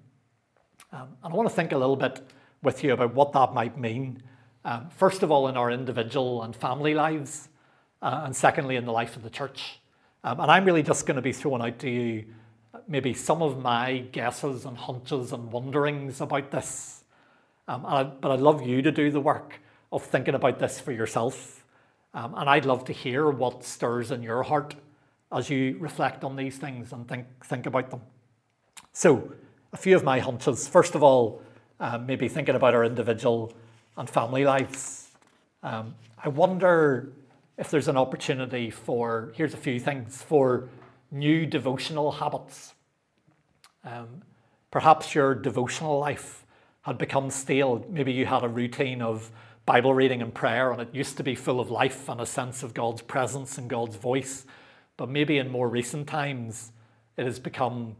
Um, 0.91 1.09
and 1.23 1.33
I 1.33 1.35
want 1.35 1.49
to 1.49 1.55
think 1.55 1.71
a 1.71 1.77
little 1.77 1.95
bit 1.95 2.21
with 2.63 2.83
you 2.83 2.93
about 2.93 3.13
what 3.13 3.33
that 3.33 3.53
might 3.53 3.77
mean. 3.77 4.23
Um, 4.65 4.89
first 4.89 5.23
of 5.23 5.31
all, 5.31 5.47
in 5.47 5.55
our 5.55 5.69
individual 5.69 6.43
and 6.43 6.55
family 6.55 6.93
lives, 6.93 7.49
uh, 8.01 8.21
and 8.25 8.35
secondly, 8.35 8.75
in 8.75 8.85
the 8.85 8.91
life 8.91 9.15
of 9.15 9.23
the 9.23 9.29
church. 9.29 9.79
Um, 10.27 10.41
and 10.41 10.51
I'm 10.51 10.65
really 10.65 10.83
just 10.83 11.05
going 11.05 11.15
to 11.15 11.21
be 11.21 11.31
throwing 11.31 11.61
out 11.61 11.79
to 11.79 11.89
you 11.89 12.25
maybe 12.85 13.13
some 13.13 13.41
of 13.41 13.61
my 13.61 13.99
guesses 14.11 14.65
and 14.65 14.77
hunches 14.77 15.31
and 15.31 15.49
wonderings 15.53 16.19
about 16.19 16.51
this. 16.51 17.05
Um, 17.69 17.85
I, 17.85 18.03
but 18.03 18.31
I'd 18.31 18.41
love 18.41 18.61
you 18.61 18.81
to 18.81 18.91
do 18.91 19.09
the 19.09 19.21
work 19.21 19.61
of 19.89 20.03
thinking 20.03 20.35
about 20.35 20.59
this 20.59 20.81
for 20.81 20.91
yourself. 20.91 21.63
Um, 22.13 22.33
and 22.35 22.49
I'd 22.49 22.65
love 22.65 22.83
to 22.85 22.93
hear 22.93 23.29
what 23.29 23.63
stirs 23.63 24.11
in 24.11 24.21
your 24.21 24.43
heart 24.43 24.75
as 25.31 25.49
you 25.49 25.77
reflect 25.79 26.25
on 26.25 26.35
these 26.35 26.57
things 26.57 26.91
and 26.91 27.07
think, 27.07 27.25
think 27.45 27.65
about 27.65 27.89
them. 27.89 28.01
So, 28.91 29.31
a 29.71 29.77
few 29.77 29.95
of 29.95 30.03
my 30.03 30.19
hunches. 30.19 30.67
First 30.67 30.93
of 30.93 31.03
all, 31.03 31.41
uh, 31.79 31.99
maybe 31.99 32.27
thinking 32.27 32.55
about 32.55 32.75
our 32.75 32.83
individual 32.83 33.53
and 33.95 34.09
family 34.09 34.43
lives. 34.43 35.07
Um, 35.63 35.95
I 36.21 36.27
wonder 36.27 37.13
if 37.57 37.71
there's 37.71 37.87
an 37.87 37.97
opportunity 37.97 38.69
for, 38.69 39.31
here's 39.35 39.53
a 39.53 39.57
few 39.57 39.79
things, 39.79 40.21
for 40.21 40.69
new 41.11 41.45
devotional 41.45 42.11
habits. 42.11 42.73
Um, 43.83 44.21
perhaps 44.69 45.15
your 45.15 45.33
devotional 45.33 45.97
life 45.97 46.45
had 46.81 46.97
become 46.97 47.29
stale. 47.29 47.85
Maybe 47.89 48.13
you 48.13 48.25
had 48.25 48.43
a 48.43 48.47
routine 48.47 49.01
of 49.01 49.31
Bible 49.65 49.93
reading 49.93 50.21
and 50.21 50.33
prayer, 50.33 50.71
and 50.71 50.81
it 50.81 50.93
used 50.93 51.17
to 51.17 51.23
be 51.23 51.35
full 51.35 51.59
of 51.59 51.71
life 51.71 52.07
and 52.07 52.21
a 52.21 52.25
sense 52.25 52.63
of 52.63 52.73
God's 52.73 53.01
presence 53.01 53.57
and 53.57 53.69
God's 53.69 53.95
voice. 53.95 54.45
But 54.95 55.09
maybe 55.09 55.37
in 55.37 55.49
more 55.49 55.67
recent 55.67 56.07
times, 56.07 56.71
it 57.17 57.25
has 57.25 57.39
become 57.39 57.95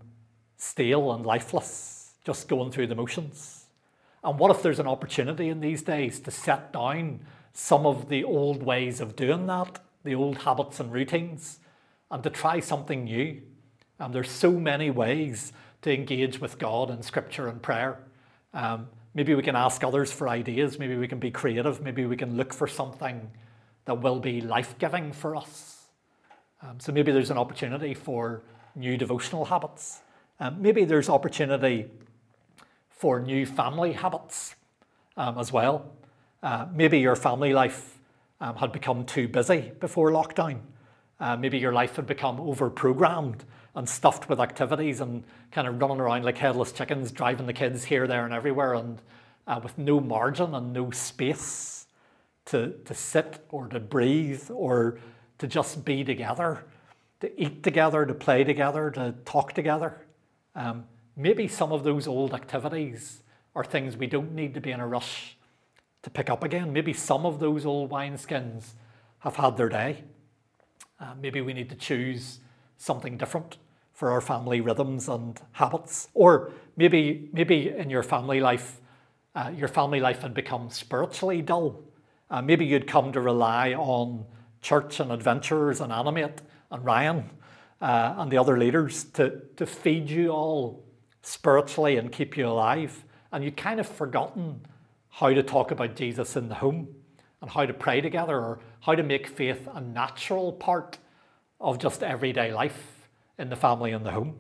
stale 0.56 1.12
and 1.12 1.26
lifeless, 1.26 2.14
just 2.24 2.48
going 2.48 2.72
through 2.72 2.88
the 2.88 2.96
motions. 2.96 3.66
And 4.24 4.40
what 4.40 4.52
if 4.52 4.62
there's 4.62 4.80
an 4.80 4.88
opportunity 4.88 5.50
in 5.50 5.60
these 5.62 5.82
days 5.82 6.20
to 6.22 6.32
set 6.32 6.72
down 6.74 7.22
some 7.60 7.88
of 7.88 8.08
the 8.08 8.24
old 8.24 8.62
ways 8.62 9.02
of 9.02 9.16
doing 9.16 9.48
that, 9.48 9.80
the 10.04 10.14
old 10.14 10.38
habits 10.38 10.80
and 10.80 10.94
routines, 10.94 11.60
and 12.12 12.22
to 12.22 12.30
try 12.30 12.60
something 12.60 13.06
new. 13.06 13.42
And 13.98 14.14
there's 14.14 14.30
so 14.30 14.52
many 14.52 14.92
ways 14.92 15.54
to 15.82 15.92
engage 15.92 16.40
with 16.40 16.60
God 16.60 16.92
and 16.92 17.04
scripture 17.04 17.48
and 17.48 17.60
prayer. 17.60 17.98
Um, 18.54 18.90
maybe 19.16 19.34
we 19.34 19.42
can 19.42 19.56
ask 19.56 19.84
others 19.84 20.12
for 20.12 20.30
ideas, 20.30 20.78
maybe 20.78 20.96
we 20.98 21.08
can 21.08 21.18
be 21.18 21.32
creative, 21.32 21.82
maybe 21.82 22.06
we 22.06 22.16
can 22.16 22.38
look 22.38 22.54
for 22.54 22.68
something 22.68 23.32
that 23.86 23.96
will 23.96 24.20
be 24.20 24.40
life 24.40 24.78
giving 24.78 25.12
for 25.12 25.36
us. 25.36 25.88
Um, 26.62 26.80
so 26.80 26.92
maybe 26.92 27.12
there's 27.12 27.32
an 27.32 27.40
opportunity 27.40 27.96
for 27.96 28.44
new 28.76 28.98
devotional 28.98 29.46
habits. 29.46 30.02
Um, 30.40 30.62
maybe 30.62 30.86
there's 30.86 31.10
opportunity 31.10 31.88
for 32.92 33.20
new 33.20 33.48
family 33.48 33.94
habits 33.94 34.54
um, 35.18 35.40
as 35.40 35.52
well. 35.52 35.97
Uh, 36.44 36.68
maybe 36.74 37.00
your 37.00 37.16
family 37.16 37.54
life 37.54 37.98
um, 38.42 38.56
had 38.56 38.72
become 38.72 39.06
too 39.06 39.28
busy 39.28 39.72
before 39.80 40.12
lockdown. 40.12 40.60
Uh, 41.20 41.36
maybe 41.36 41.58
your 41.58 41.74
life 41.74 41.96
had 41.96 42.06
become 42.06 42.40
over 42.40 42.70
programmed 42.70 43.44
and 43.76 43.88
stuffed 43.88 44.30
with 44.30 44.40
activities 44.40 45.02
and 45.02 45.24
kind 45.52 45.68
of 45.68 45.82
running 45.82 46.00
around 46.00 46.24
like 46.24 46.38
headless 46.38 46.72
chickens, 46.72 47.12
driving 47.12 47.48
the 47.48 47.54
kids 47.54 47.84
here, 47.84 48.08
there, 48.08 48.26
and 48.26 48.34
everywhere, 48.34 48.76
and 48.76 49.00
uh, 49.48 49.60
with 49.64 49.78
no 49.78 50.00
margin 50.00 50.54
and 50.54 50.74
no 50.74 50.92
space 50.92 51.88
to, 52.46 52.74
to 52.86 52.94
sit 52.94 53.44
or 53.50 53.68
to 53.68 53.80
breathe 53.80 54.50
or 54.52 55.00
to 55.38 55.48
just 55.48 55.86
be 55.86 56.04
together, 56.04 56.66
to 57.20 57.42
eat 57.42 57.64
together, 57.64 58.06
to 58.06 58.14
play 58.14 58.44
together, 58.44 58.92
to 58.92 59.14
talk 59.26 59.54
together. 59.54 60.06
Um, 60.56 60.86
maybe 61.16 61.48
some 61.48 61.72
of 61.72 61.84
those 61.84 62.08
old 62.08 62.34
activities 62.34 63.22
are 63.56 63.64
things 63.64 63.98
we 63.98 64.08
don't 64.08 64.34
need 64.34 64.54
to 64.54 64.62
be 64.62 64.72
in 64.72 64.80
a 64.80 64.88
rush 64.88 65.37
to 66.04 66.10
pick 66.10 66.30
up 66.30 66.44
again. 66.44 66.74
Maybe 66.74 66.94
some 66.94 67.26
of 67.26 67.40
those 67.40 67.66
old 67.66 67.90
wineskins 67.90 68.74
have 69.20 69.36
had 69.36 69.58
their 69.58 69.70
day. 69.70 70.04
Uh, 71.00 71.14
maybe 71.22 71.42
we 71.42 71.54
need 71.54 71.70
to 71.70 71.76
choose 71.76 72.40
something 72.78 73.18
different 73.18 73.58
for 73.94 74.12
our 74.12 74.22
family 74.22 74.62
rhythms 74.62 75.10
and 75.10 75.40
habits. 75.54 76.08
Or 76.14 76.52
maybe, 76.76 77.30
maybe 77.34 77.70
in 77.70 77.90
your 77.90 78.04
family 78.04 78.40
life, 78.40 78.80
uh, 79.36 79.52
your 79.56 79.68
family 79.68 80.00
life 80.00 80.22
had 80.22 80.34
become 80.34 80.70
spiritually 80.70 81.42
dull. 81.42 81.82
Uh, 82.30 82.42
maybe 82.42 82.66
you'd 82.66 82.88
come 82.88 83.12
to 83.14 83.22
rely 83.22 83.74
on 83.74 84.26
church 84.62 85.00
and 85.00 85.12
adventurers 85.12 85.82
and 85.82 85.92
Animate 85.92 86.42
and 86.72 86.84
Ryan 86.86 87.30
uh, 87.82 88.16
and 88.18 88.32
the 88.32 88.38
other 88.38 88.58
leaders 88.58 89.06
to, 89.14 89.42
to 89.56 89.66
feed 89.66 90.10
you 90.10 90.30
all 90.30 90.86
spiritually 91.22 91.98
and 91.98 92.12
keep 92.12 92.38
you 92.38 92.48
alive. 92.48 93.04
And 93.32 93.44
you'd 93.44 93.58
kind 93.58 93.80
of 93.80 93.88
forgotten 93.88 94.62
how 95.18 95.34
to 95.34 95.42
talk 95.42 95.72
about 95.72 95.96
Jesus 95.96 96.36
in 96.36 96.48
the 96.48 96.54
home 96.54 96.88
and 97.42 97.50
how 97.50 97.66
to 97.66 97.74
pray 97.74 98.02
together 98.02 98.38
or 98.38 98.60
how 98.82 98.94
to 98.94 99.02
make 99.02 99.26
faith 99.28 99.68
a 99.74 99.82
natural 99.82 100.54
part 100.54 101.00
of 101.60 101.80
just 101.80 102.04
everyday 102.04 102.54
life 102.54 103.10
in 103.40 103.50
the 103.50 103.56
family 103.56 103.94
and 103.94 104.06
the 104.06 104.12
home. 104.12 104.36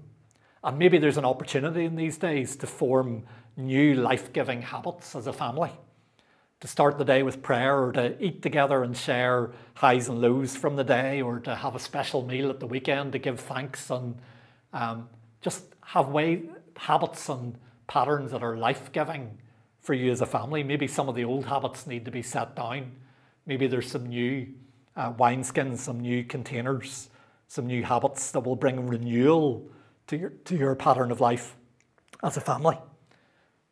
And 0.63 0.77
maybe 0.77 0.99
there's 0.99 1.17
an 1.17 1.25
opportunity 1.25 1.83
in 1.85 1.95
these 1.95 2.19
days 2.19 2.55
to 2.57 2.67
form 2.67 3.23
new 3.55 3.95
life 3.95 4.31
giving 4.33 4.61
habits 4.61 5.15
as 5.15 5.25
a 5.25 5.33
family. 5.33 5.71
To 6.59 6.67
start 6.67 6.99
the 6.99 7.05
day 7.05 7.23
with 7.23 7.41
prayer 7.41 7.81
or 7.81 7.91
to 7.93 8.23
eat 8.23 8.43
together 8.43 8.83
and 8.83 8.95
share 8.95 9.53
highs 9.73 10.09
and 10.09 10.21
lows 10.21 10.55
from 10.55 10.75
the 10.75 10.83
day 10.83 11.23
or 11.23 11.39
to 11.39 11.55
have 11.55 11.73
a 11.73 11.79
special 11.79 12.23
meal 12.23 12.51
at 12.51 12.59
the 12.59 12.67
weekend 12.67 13.13
to 13.13 13.17
give 13.17 13.39
thanks 13.39 13.89
and 13.89 14.19
um, 14.73 15.09
just 15.41 15.63
have 15.85 16.09
way, 16.09 16.43
habits 16.75 17.29
and 17.29 17.57
patterns 17.87 18.29
that 18.29 18.43
are 18.43 18.55
life 18.55 18.91
giving 18.91 19.39
for 19.87 19.93
you 19.93 20.11
as 20.11 20.19
a 20.19 20.25
family. 20.25 20.63
Maybe 20.63 20.85
some 20.85 21.07
of 21.07 21.15
the 21.15 21.23
old 21.23 21.45
habits 21.45 21.87
need 21.87 22.03
to 22.05 22.11
be 22.11 22.21
set 22.21 22.57
down. 22.57 22.91
Maybe 23.45 23.67
there's 23.67 23.89
some 23.89 24.07
new 24.07 24.47
uh, 24.97 25.13
wineskins, 25.13 25.77
some 25.77 26.01
new 26.01 26.25
containers, 26.25 27.07
some 27.47 27.67
new 27.67 27.83
habits 27.83 28.31
that 28.31 28.41
will 28.41 28.57
bring 28.57 28.85
renewal 28.85 29.69
to 30.07 30.17
your, 30.17 30.29
to 30.43 30.57
your 30.57 30.75
pattern 30.75 31.09
of 31.09 31.21
life 31.21 31.55
as 32.21 32.35
a 32.35 32.41
family. 32.41 32.77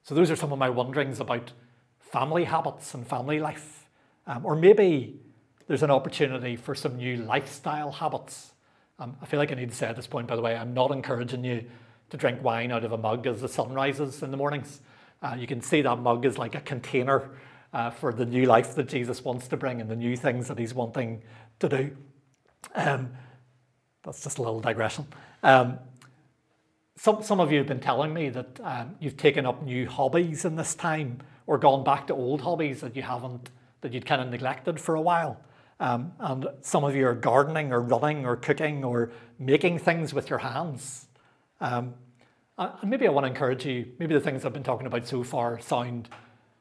So, 0.04 0.16
those 0.16 0.32
are 0.32 0.38
some 0.38 0.54
of 0.54 0.58
my 0.58 0.70
wonderings 0.70 1.20
about 1.20 1.52
family 2.00 2.46
habits 2.46 2.94
and 2.94 3.06
family 3.06 3.40
life. 3.40 3.90
Um, 4.26 4.46
or 4.46 4.56
maybe 4.56 5.20
there's 5.68 5.84
an 5.84 5.92
opportunity 5.92 6.56
for 6.56 6.76
some 6.76 6.96
new 6.96 7.18
lifestyle 7.18 7.92
habits. 7.92 8.54
Um, 9.00 9.18
I 9.22 9.26
feel 9.26 9.40
like 9.40 9.52
I 9.52 9.56
need 9.56 9.70
to 9.70 9.76
say 9.76 9.88
at 9.88 9.98
this 9.98 10.08
point, 10.08 10.28
by 10.28 10.38
the 10.38 10.42
way, 10.42 10.56
I'm 10.56 10.74
not 10.74 10.92
encouraging 10.92 11.44
you 11.44 11.66
to 12.12 12.16
drink 12.16 12.42
wine 12.42 12.72
out 12.72 12.86
of 12.86 12.94
a 12.94 12.98
mug 12.98 13.28
as 13.28 13.42
the 13.42 13.50
sun 13.50 13.74
rises 13.74 14.24
in 14.24 14.32
the 14.32 14.38
mornings. 14.38 14.80
Uh, 15.22 15.36
you 15.38 15.48
can 15.48 15.62
see 15.62 15.82
that 15.82 16.00
mug 16.00 16.26
is 16.26 16.38
like 16.38 16.56
a 16.56 16.62
container 16.62 17.30
uh, 17.74 17.90
for 17.90 18.14
the 18.14 18.26
new 18.26 18.46
life 18.46 18.76
that 18.76 18.88
Jesus 18.88 19.24
wants 19.24 19.48
to 19.50 19.58
bring 19.58 19.82
and 19.82 19.90
the 19.90 19.96
new 19.96 20.16
things 20.16 20.48
that 20.48 20.58
he's 20.58 20.74
wanting 20.74 21.22
to 21.60 21.70
do. 21.70 21.98
Um, 22.74 23.12
that's 24.04 24.24
just 24.24 24.38
a 24.38 24.42
little 24.42 24.62
digression. 24.62 25.08
Um, 25.44 25.80
some, 26.98 27.22
some 27.24 27.40
of 27.40 27.52
you 27.52 27.58
have 27.58 27.68
been 27.68 27.80
telling 27.82 28.14
me 28.14 28.30
that 28.30 28.60
um, 28.64 28.96
you've 29.00 29.18
taken 29.18 29.46
up 29.46 29.62
new 29.62 29.88
hobbies 29.88 30.46
in 30.46 30.56
this 30.56 30.76
time 30.76 31.20
or 31.48 31.58
gone 31.58 31.84
back 31.84 32.08
to 32.08 32.14
old 32.14 32.42
hobbies 32.42 32.82
that 32.82 32.96
you 32.96 33.02
haven't, 33.02 33.50
that 33.82 33.94
you'd 33.94 34.06
kind 34.06 34.22
of 34.22 34.30
neglected 34.30 34.80
for 34.80 34.96
a 34.96 35.02
while. 35.02 35.42
Um, 35.80 36.14
and 36.20 36.48
some 36.62 36.86
of 36.86 36.96
you 36.96 37.06
are 37.08 37.14
gardening 37.14 37.74
or 37.74 37.82
running 37.82 38.26
or 38.26 38.38
cooking 38.38 38.86
or 38.86 39.12
making 39.38 39.80
things 39.80 40.14
with 40.14 40.30
your 40.30 40.40
hands. 40.40 41.08
Um, 41.60 41.96
uh, 42.58 42.72
and 42.82 42.90
maybe 42.90 43.08
I 43.08 43.12
want 43.12 43.26
to 43.26 43.30
encourage 43.30 43.66
you, 43.66 43.92
maybe 44.00 44.14
the 44.14 44.22
things 44.22 44.46
I've 44.46 44.54
been 44.54 44.64
talking 44.64 44.88
about 44.88 45.08
so 45.08 45.24
far 45.24 45.60
sound 45.60 46.10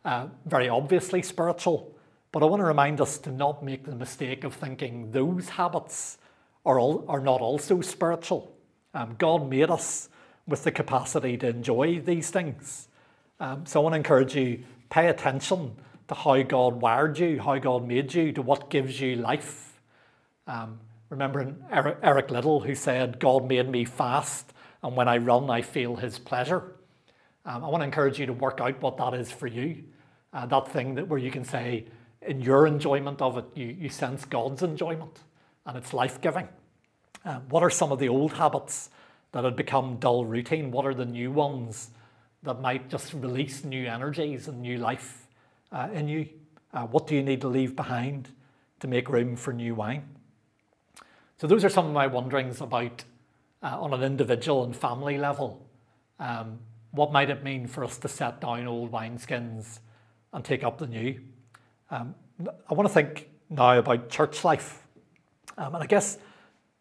uh, 0.05 0.27
very 0.45 0.69
obviously 0.69 1.23
spiritual, 1.23 1.95
but 2.33 2.43
I 2.43 2.47
want 2.47 2.61
to 2.61 2.67
remind 2.67 3.01
us 3.01 3.19
to 3.19 3.31
not 3.31 3.63
make 3.63 3.85
the 3.85 3.95
mistake 3.95 4.45
of 4.45 4.55
thinking 4.55 5.13
those 5.13 5.51
habits 5.51 6.19
are, 6.67 6.79
all, 6.81 7.05
are 7.09 7.21
not 7.21 7.41
also 7.41 7.81
spiritual. 7.81 8.57
Um, 8.93 9.15
God 9.19 9.49
made 9.49 9.71
us 9.71 10.09
with 10.47 10.65
the 10.65 10.73
capacity 10.73 11.37
to 11.39 11.49
enjoy 11.49 12.01
these 12.01 12.31
things. 12.31 12.89
Um, 13.41 13.67
so 13.67 13.81
I 13.81 13.83
want 13.83 13.93
to 13.95 13.97
encourage 13.99 14.35
you, 14.35 14.65
pay 14.91 15.09
attention 15.09 15.77
to 16.09 16.15
how 16.15 16.43
God 16.43 16.81
wired 16.81 17.19
you, 17.19 17.41
how 17.41 17.59
God 17.59 17.87
made 17.87 18.13
you, 18.15 18.33
to 18.33 18.43
what 18.43 18.69
gives 18.71 19.01
you 19.01 19.17
life. 19.17 19.81
Um, 20.47 20.81
remember 21.09 21.55
Eric, 21.71 21.99
Eric 22.03 22.31
Liddell 22.31 22.61
who 22.61 22.75
said, 22.75 23.19
God 23.19 23.47
made 23.47 23.69
me 23.69 23.85
fast 23.85 24.53
and 24.85 24.95
when 24.95 25.09
I 25.09 25.17
run, 25.17 25.49
I 25.49 25.63
feel 25.63 25.97
His 25.97 26.19
pleasure. 26.19 26.77
Um, 27.47 27.65
I 27.65 27.69
want 27.69 27.81
to 27.81 27.87
encourage 27.87 28.21
you 28.21 28.27
to 28.27 28.35
work 28.35 28.61
out 28.61 28.83
what 28.83 28.99
that 28.99 29.15
is 29.15 29.33
for 29.33 29.47
you. 29.47 29.83
Uh, 30.33 30.45
that 30.47 30.69
thing 30.69 30.95
that 30.97 31.09
where 31.09 31.19
you 31.19 31.31
can 31.31 31.45
say, 31.45 31.87
in 32.21 32.43
your 32.43 32.67
enjoyment 32.67 33.23
of 33.23 33.39
it, 33.39 33.47
you, 33.55 33.67
you 33.67 33.89
sense 33.89 34.27
God's 34.27 34.63
enjoyment 34.63 35.21
and 35.65 35.79
it's 35.79 35.95
life 35.95 36.21
giving. 36.21 36.49
Uh, 37.25 37.41
what 37.49 37.63
are 37.63 37.71
some 37.71 37.93
of 37.93 37.99
the 37.99 38.09
old 38.09 38.35
habits 38.35 38.91
that 39.33 39.45
had 39.45 39.57
become 39.57 39.97
dull 39.97 40.27
routine? 40.27 40.71
What 40.71 40.85
are 40.85 40.95
the 40.95 41.07
new 41.07 41.31
ones 41.31 41.91
that 42.43 42.61
might 42.61 42.91
just 42.91 43.15
release 43.15 43.65
new 43.65 43.87
energies 43.87 44.49
and 44.49 44.61
new 44.61 44.77
life 44.77 45.27
uh, 45.73 45.89
in 45.95 46.09
you? 46.09 46.29
Uh, 46.75 46.87
what 46.87 47.07
do 47.07 47.15
you 47.15 47.23
need 47.23 47.41
to 47.41 47.49
leave 47.49 47.75
behind 47.75 48.29
to 48.81 48.87
make 48.87 49.09
room 49.09 49.35
for 49.35 49.55
new 49.55 49.75
wine? 49.75 50.05
So, 51.39 51.47
those 51.47 51.65
are 51.65 51.71
some 51.71 51.87
of 51.87 51.93
my 51.93 52.07
wonderings 52.07 52.61
about 52.61 53.05
uh, 53.65 53.81
on 53.81 53.95
an 53.95 54.03
individual 54.03 54.63
and 54.63 54.77
family 54.77 55.19
level. 55.19 55.67
Um, 56.21 56.59
what 56.93 57.11
might 57.13 57.31
it 57.31 57.43
mean 57.43 57.67
for 57.67 57.85
us 57.85 57.99
to 57.99 58.09
set 58.09 58.41
down 58.41 58.69
old 58.69 58.93
wineskins 58.93 59.81
and 60.33 60.45
take 60.45 60.63
up 60.63 60.79
the 60.79 60.87
new? 60.87 61.19
Um, 61.91 62.15
I 62.71 62.75
want 62.75 62.87
to 62.87 62.95
think 62.95 63.31
now 63.51 63.79
about 63.79 64.11
church 64.11 64.45
life. 64.45 64.87
Um, 65.57 65.75
and 65.75 65.83
I 65.83 65.87
guess 65.87 66.19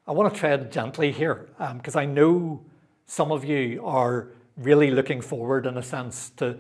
I 0.05 0.11
want 0.11 0.33
to 0.33 0.39
tread 0.39 0.71
gently 0.71 1.11
here 1.11 1.49
because 1.77 1.95
um, 1.95 2.01
I 2.01 2.05
know 2.05 2.65
some 3.05 3.31
of 3.31 3.45
you 3.45 3.83
are 3.85 4.29
really 4.57 4.91
looking 4.91 5.21
forward, 5.21 5.65
in 5.65 5.77
a 5.77 5.83
sense, 5.83 6.31
to 6.37 6.57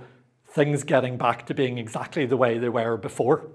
things 0.47 0.83
getting 0.83 1.17
back 1.17 1.45
to 1.47 1.53
being 1.53 1.77
exactly 1.77 2.25
the 2.25 2.37
way 2.37 2.57
they 2.57 2.69
were 2.69 2.97
before. 2.97 3.49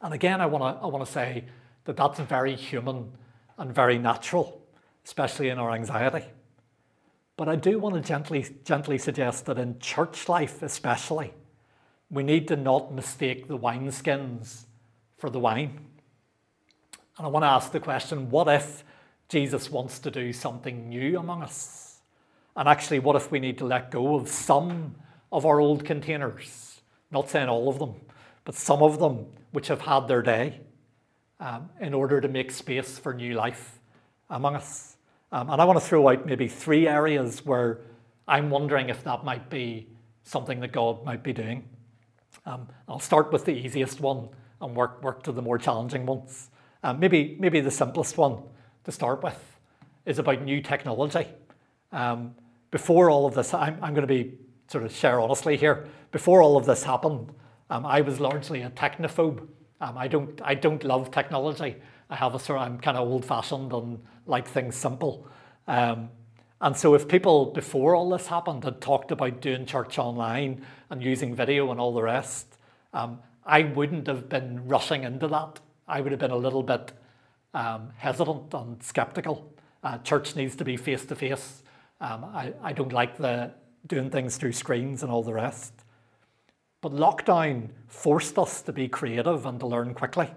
And 0.00 0.14
again, 0.14 0.40
I 0.40 0.46
want 0.46 0.62
to, 0.62 0.82
I 0.82 0.86
want 0.86 1.04
to 1.04 1.10
say 1.10 1.44
that 1.84 1.96
that's 1.96 2.20
very 2.20 2.54
human 2.54 3.12
and 3.58 3.74
very 3.74 3.98
natural, 3.98 4.62
especially 5.08 5.48
in 5.48 5.58
our 5.58 5.72
anxiety. 5.72 6.26
But 7.38 7.48
I 7.48 7.56
do 7.56 7.78
want 7.78 7.94
to 7.94 8.02
gently, 8.02 8.44
gently 8.62 8.98
suggest 8.98 9.46
that 9.46 9.56
in 9.56 9.78
church 9.78 10.28
life, 10.28 10.62
especially, 10.62 11.32
we 12.10 12.22
need 12.22 12.46
to 12.48 12.56
not 12.56 12.92
mistake 12.92 13.48
the 13.48 13.56
wineskins 13.56 14.66
for 15.16 15.30
the 15.30 15.40
wine. 15.40 15.80
And 17.16 17.26
I 17.26 17.30
want 17.30 17.44
to 17.44 17.48
ask 17.48 17.72
the 17.72 17.80
question 17.80 18.28
what 18.28 18.48
if 18.48 18.84
Jesus 19.30 19.70
wants 19.70 19.98
to 20.00 20.10
do 20.10 20.30
something 20.30 20.90
new 20.90 21.18
among 21.18 21.42
us? 21.42 22.00
And 22.54 22.68
actually, 22.68 22.98
what 22.98 23.16
if 23.16 23.30
we 23.30 23.40
need 23.40 23.56
to 23.58 23.64
let 23.64 23.90
go 23.90 24.14
of 24.14 24.28
some 24.28 24.94
of 25.32 25.46
our 25.46 25.58
old 25.58 25.86
containers? 25.86 26.82
Not 27.10 27.30
saying 27.30 27.48
all 27.48 27.70
of 27.70 27.78
them, 27.78 27.94
but 28.44 28.54
some 28.54 28.82
of 28.82 28.98
them 28.98 29.24
which 29.52 29.68
have 29.68 29.80
had 29.80 30.06
their 30.06 30.20
day 30.20 30.60
um, 31.40 31.70
in 31.80 31.94
order 31.94 32.20
to 32.20 32.28
make 32.28 32.50
space 32.50 32.98
for 32.98 33.14
new 33.14 33.32
life 33.32 33.80
among 34.28 34.54
us. 34.54 34.96
Um, 35.30 35.50
and 35.50 35.60
I 35.60 35.64
want 35.64 35.78
to 35.78 35.84
throw 35.84 36.08
out 36.08 36.26
maybe 36.26 36.48
three 36.48 36.88
areas 36.88 37.44
where 37.44 37.80
I'm 38.26 38.50
wondering 38.50 38.88
if 38.88 39.04
that 39.04 39.24
might 39.24 39.50
be 39.50 39.88
something 40.24 40.60
that 40.60 40.72
God 40.72 41.04
might 41.04 41.22
be 41.22 41.32
doing. 41.32 41.68
Um, 42.46 42.68
I'll 42.88 43.00
start 43.00 43.32
with 43.32 43.44
the 43.44 43.52
easiest 43.52 44.00
one 44.00 44.28
and 44.60 44.74
work, 44.74 45.02
work 45.02 45.22
to 45.24 45.32
the 45.32 45.42
more 45.42 45.58
challenging 45.58 46.06
ones. 46.06 46.50
Um, 46.82 47.00
maybe, 47.00 47.36
maybe 47.38 47.60
the 47.60 47.70
simplest 47.70 48.16
one 48.16 48.42
to 48.84 48.92
start 48.92 49.22
with 49.22 49.38
is 50.06 50.18
about 50.18 50.42
new 50.42 50.62
technology. 50.62 51.26
Um, 51.92 52.34
before 52.70 53.10
all 53.10 53.26
of 53.26 53.34
this, 53.34 53.52
I'm, 53.52 53.78
I'm 53.82 53.94
going 53.94 54.06
to 54.06 54.12
be 54.12 54.34
sort 54.68 54.84
of 54.84 54.92
share 54.94 55.20
honestly 55.20 55.56
here. 55.56 55.88
Before 56.12 56.42
all 56.42 56.56
of 56.56 56.66
this 56.66 56.84
happened, 56.84 57.32
um, 57.70 57.84
I 57.84 58.00
was 58.00 58.20
largely 58.20 58.62
a 58.62 58.70
technophobe. 58.70 59.46
Um, 59.80 59.96
I 59.96 60.08
don't 60.08 60.40
I 60.42 60.54
don't 60.54 60.82
love 60.84 61.10
technology. 61.10 61.76
I 62.10 62.16
have 62.16 62.34
a 62.34 62.38
sort 62.38 62.60
of 62.60 62.66
I'm 62.66 62.78
kind 62.78 62.96
of 62.96 63.08
old 63.08 63.24
fashioned 63.24 63.72
and 63.72 64.00
like 64.26 64.46
things 64.46 64.76
simple. 64.76 65.26
Um, 65.66 66.10
and 66.60 66.76
so 66.76 66.94
if 66.94 67.06
people 67.06 67.46
before 67.46 67.94
all 67.94 68.08
this 68.10 68.26
happened 68.26 68.64
had 68.64 68.80
talked 68.80 69.12
about 69.12 69.40
doing 69.40 69.66
church 69.66 69.98
online 69.98 70.64
and 70.90 71.02
using 71.02 71.34
video 71.34 71.70
and 71.70 71.78
all 71.78 71.94
the 71.94 72.02
rest, 72.02 72.56
um, 72.92 73.20
I 73.44 73.62
wouldn't 73.62 74.06
have 74.06 74.28
been 74.28 74.66
rushing 74.66 75.04
into 75.04 75.28
that. 75.28 75.60
I 75.86 76.00
would 76.00 76.12
have 76.12 76.20
been 76.20 76.30
a 76.30 76.36
little 76.36 76.62
bit 76.62 76.92
um, 77.54 77.90
hesitant 77.96 78.52
and 78.52 78.82
skeptical. 78.82 79.52
Uh, 79.82 79.98
church 79.98 80.34
needs 80.34 80.56
to 80.56 80.64
be 80.64 80.76
face 80.76 81.04
to 81.06 81.14
face. 81.14 81.62
I, 82.00 82.52
I 82.62 82.72
don't 82.72 82.92
like 82.92 83.16
the 83.16 83.52
doing 83.86 84.10
things 84.10 84.36
through 84.36 84.52
screens 84.52 85.02
and 85.02 85.10
all 85.10 85.22
the 85.22 85.32
rest. 85.32 85.72
But 86.80 86.92
lockdown 86.92 87.70
forced 87.86 88.38
us 88.38 88.62
to 88.62 88.72
be 88.72 88.88
creative 88.88 89.46
and 89.46 89.58
to 89.60 89.66
learn 89.66 89.94
quickly. 89.94 90.30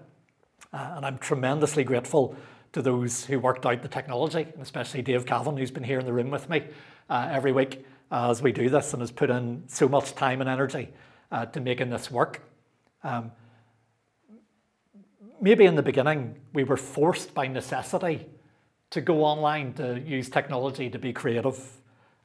Uh, 0.74 0.94
and 0.96 1.06
I'm 1.06 1.18
tremendously 1.18 1.84
grateful 1.84 2.36
to 2.74 2.82
those 2.82 3.26
who 3.26 3.40
worked 3.40 3.66
out 3.66 3.82
the 3.82 3.88
technology, 3.88 4.48
and 4.54 4.62
especially 4.62 5.02
Dave 5.02 5.26
Cavan, 5.26 5.58
who's 5.58 5.72
been 5.72 5.84
here 5.84 6.00
in 6.00 6.06
the 6.06 6.14
room 6.14 6.30
with 6.30 6.50
me 6.50 6.64
uh, 7.10 7.28
every 7.30 7.52
week 7.52 7.86
as 8.12 8.42
we 8.42 8.52
do 8.52 8.70
this 8.70 8.94
and 8.94 9.02
has 9.02 9.12
put 9.12 9.30
in 9.30 9.64
so 9.68 9.88
much 9.88 10.16
time 10.16 10.42
and 10.42 10.50
energy 10.50 10.90
uh, 11.32 11.46
to 11.48 11.62
making 11.62 11.90
this 11.90 12.12
work. 12.12 12.42
Um, 13.04 13.32
maybe 15.42 15.66
in 15.66 15.76
the 15.76 15.84
beginning, 15.84 16.36
we 16.54 16.64
were 16.64 16.78
forced 16.78 17.34
by 17.34 17.48
necessity 17.48 18.28
to 18.92 19.02
go 19.02 19.24
online, 19.24 19.74
to 19.74 20.00
use 20.00 20.30
technology 20.30 20.90
to 20.90 21.00
be 21.00 21.14
creative. 21.14 21.60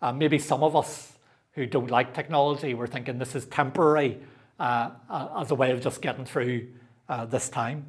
Uh, 0.02 0.12
maybe 0.12 0.38
some 0.38 0.62
of 0.62 0.74
us 0.76 1.12
who 1.52 1.66
don't 1.66 1.90
like 1.90 2.12
technology 2.12 2.74
were 2.74 2.86
thinking 2.86 3.18
this 3.18 3.34
is 3.34 3.46
temporary 3.46 4.18
uh, 4.58 4.90
as 5.38 5.50
a 5.50 5.54
way 5.54 5.70
of 5.70 5.80
just 5.80 6.02
getting 6.02 6.24
through 6.24 6.66
uh, 7.08 7.24
this 7.24 7.48
time. 7.48 7.86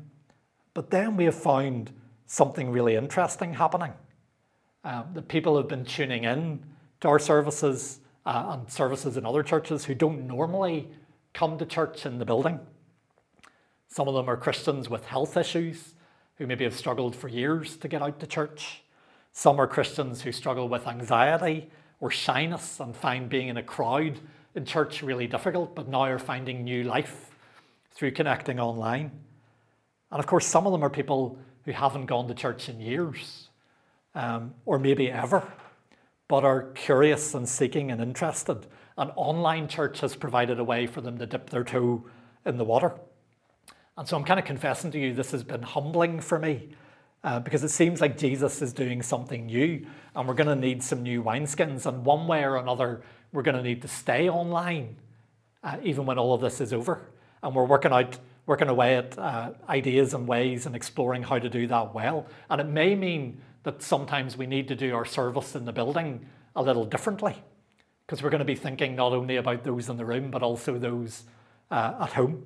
But 0.77 0.91
then 0.91 1.17
we 1.17 1.25
have 1.25 1.33
found 1.33 1.89
something 2.27 2.69
really 2.69 2.95
interesting 2.95 3.55
happening. 3.55 3.93
Uh, 4.83 5.05
the 5.11 5.23
people 5.23 5.57
have 5.57 5.67
been 5.67 5.83
tuning 5.83 6.23
in 6.23 6.63
to 6.99 7.07
our 7.07 7.17
services 7.17 7.99
uh, 8.27 8.49
and 8.49 8.71
services 8.71 9.17
in 9.17 9.25
other 9.25 9.41
churches 9.41 9.85
who 9.85 9.95
don't 9.95 10.27
normally 10.27 10.87
come 11.33 11.57
to 11.57 11.65
church 11.65 12.05
in 12.05 12.19
the 12.19 12.25
building. 12.25 12.59
Some 13.87 14.07
of 14.07 14.13
them 14.13 14.29
are 14.29 14.37
Christians 14.37 14.87
with 14.87 15.07
health 15.07 15.35
issues 15.35 15.95
who 16.35 16.45
maybe 16.45 16.63
have 16.63 16.75
struggled 16.75 17.15
for 17.15 17.27
years 17.27 17.75
to 17.77 17.87
get 17.87 18.03
out 18.03 18.19
to 18.19 18.27
church. 18.27 18.83
Some 19.31 19.59
are 19.59 19.65
Christians 19.65 20.21
who 20.21 20.31
struggle 20.31 20.69
with 20.69 20.85
anxiety 20.85 21.71
or 21.99 22.11
shyness 22.11 22.79
and 22.79 22.95
find 22.95 23.29
being 23.29 23.47
in 23.47 23.57
a 23.57 23.63
crowd 23.63 24.19
in 24.53 24.63
church 24.63 25.01
really 25.01 25.25
difficult, 25.25 25.73
but 25.73 25.87
now 25.87 26.01
are 26.01 26.19
finding 26.19 26.63
new 26.63 26.83
life 26.83 27.31
through 27.95 28.11
connecting 28.11 28.59
online. 28.59 29.09
And 30.11 30.19
of 30.19 30.27
course, 30.27 30.45
some 30.45 30.65
of 30.65 30.71
them 30.71 30.83
are 30.83 30.89
people 30.89 31.37
who 31.65 31.71
haven't 31.71 32.05
gone 32.05 32.27
to 32.27 32.33
church 32.33 32.69
in 32.69 32.79
years, 32.79 33.49
um, 34.15 34.53
or 34.65 34.79
maybe 34.79 35.11
ever, 35.11 35.51
but 36.27 36.43
are 36.43 36.71
curious 36.71 37.33
and 37.33 37.47
seeking 37.47 37.91
and 37.91 38.01
interested. 38.01 38.67
An 38.97 39.11
online 39.15 39.67
church 39.67 39.99
has 39.99 40.15
provided 40.15 40.59
a 40.59 40.63
way 40.63 40.87
for 40.87 41.01
them 41.01 41.17
to 41.17 41.25
dip 41.25 41.49
their 41.49 41.63
toe 41.63 42.05
in 42.45 42.57
the 42.57 42.63
water. 42.63 42.93
And 43.97 44.07
so 44.07 44.15
I'm 44.15 44.23
kind 44.23 44.39
of 44.39 44.45
confessing 44.45 44.91
to 44.91 44.99
you, 44.99 45.13
this 45.13 45.31
has 45.31 45.43
been 45.43 45.63
humbling 45.63 46.19
for 46.21 46.37
me 46.37 46.69
uh, 47.23 47.39
because 47.39 47.63
it 47.63 47.69
seems 47.69 47.99
like 47.99 48.17
Jesus 48.17 48.61
is 48.61 48.71
doing 48.71 49.01
something 49.01 49.47
new 49.47 49.85
and 50.15 50.27
we're 50.27 50.35
going 50.35 50.47
to 50.47 50.55
need 50.55 50.83
some 50.83 51.03
new 51.03 51.23
wineskins. 51.23 51.85
And 51.85 52.05
one 52.05 52.27
way 52.27 52.43
or 52.43 52.57
another, 52.57 53.01
we're 53.33 53.41
going 53.41 53.57
to 53.57 53.63
need 53.63 53.81
to 53.81 53.87
stay 53.87 54.29
online 54.29 54.95
uh, 55.63 55.77
even 55.83 56.05
when 56.05 56.17
all 56.17 56.33
of 56.33 56.41
this 56.41 56.61
is 56.61 56.73
over. 56.73 57.01
And 57.43 57.55
we're 57.55 57.65
working 57.65 57.91
out, 57.91 58.17
working 58.47 58.69
away 58.69 58.95
at 58.95 59.17
uh, 59.19 59.51
ideas 59.69 60.13
and 60.13 60.27
ways 60.27 60.65
and 60.65 60.75
exploring 60.75 61.21
how 61.21 61.37
to 61.37 61.49
do 61.49 61.67
that 61.67 61.93
well. 61.93 62.25
And 62.49 62.59
it 62.59 62.67
may 62.67 62.95
mean 62.95 63.41
that 63.63 63.83
sometimes 63.83 64.37
we 64.37 64.47
need 64.47 64.69
to 64.69 64.75
do 64.75 64.95
our 64.95 65.05
service 65.05 65.55
in 65.55 65.65
the 65.65 65.73
building 65.73 66.25
a 66.55 66.63
little 66.63 66.85
differently 66.85 67.35
because 68.05 68.23
we're 68.23 68.29
going 68.29 68.39
to 68.39 68.45
be 68.45 68.55
thinking 68.55 68.95
not 68.95 69.11
only 69.11 69.35
about 69.35 69.63
those 69.63 69.89
in 69.89 69.97
the 69.97 70.05
room 70.05 70.31
but 70.31 70.41
also 70.41 70.79
those 70.79 71.25
uh, 71.69 71.93
at 72.01 72.13
home. 72.13 72.45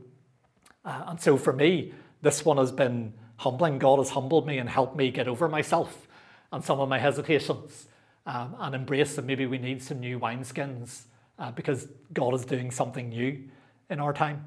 Uh, 0.84 1.04
and 1.08 1.22
so 1.22 1.38
for 1.38 1.54
me, 1.54 1.94
this 2.24 2.44
one 2.44 2.58
has 2.58 2.72
been 2.72 3.14
humbling. 3.38 3.78
God 3.78 4.00
has 4.00 4.10
humbled 4.10 4.48
me 4.48 4.58
and 4.58 4.68
helped 4.68 4.96
me 4.96 5.12
get 5.12 5.28
over 5.28 5.48
myself 5.48 6.08
and 6.52 6.64
some 6.64 6.80
of 6.80 6.90
my 6.90 6.98
hesitations 6.98 7.88
um, 8.26 8.56
and 8.60 8.74
embrace 8.74 9.16
that 9.16 9.26
maybe 9.26 9.46
we 9.46 9.60
need 9.60 9.82
some 9.84 10.00
new 10.00 10.20
wineskins 10.20 11.04
uh, 11.38 11.52
because 11.52 11.88
God 12.12 12.34
is 12.34 12.44
doing 12.44 12.72
something 12.72 13.10
new 13.10 13.44
in 13.90 14.00
our 14.00 14.14
time. 14.14 14.46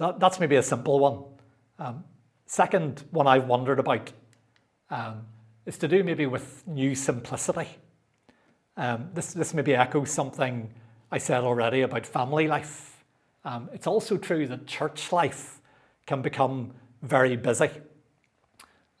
So 0.00 0.16
that's 0.18 0.40
maybe 0.40 0.56
a 0.56 0.62
simple 0.62 0.98
one. 0.98 1.24
Um, 1.78 2.04
second 2.46 3.04
one 3.10 3.26
I've 3.26 3.46
wondered 3.46 3.78
about 3.78 4.10
um, 4.88 5.26
is 5.66 5.76
to 5.76 5.88
do 5.88 6.02
maybe 6.02 6.24
with 6.24 6.66
new 6.66 6.94
simplicity. 6.94 7.68
Um, 8.78 9.10
this, 9.12 9.34
this 9.34 9.52
maybe 9.52 9.74
echoes 9.74 10.10
something 10.10 10.72
I 11.12 11.18
said 11.18 11.44
already 11.44 11.82
about 11.82 12.06
family 12.06 12.48
life. 12.48 13.04
Um, 13.44 13.68
it's 13.74 13.86
also 13.86 14.16
true 14.16 14.46
that 14.46 14.66
church 14.66 15.12
life 15.12 15.60
can 16.06 16.22
become 16.22 16.72
very 17.02 17.36
busy. 17.36 17.68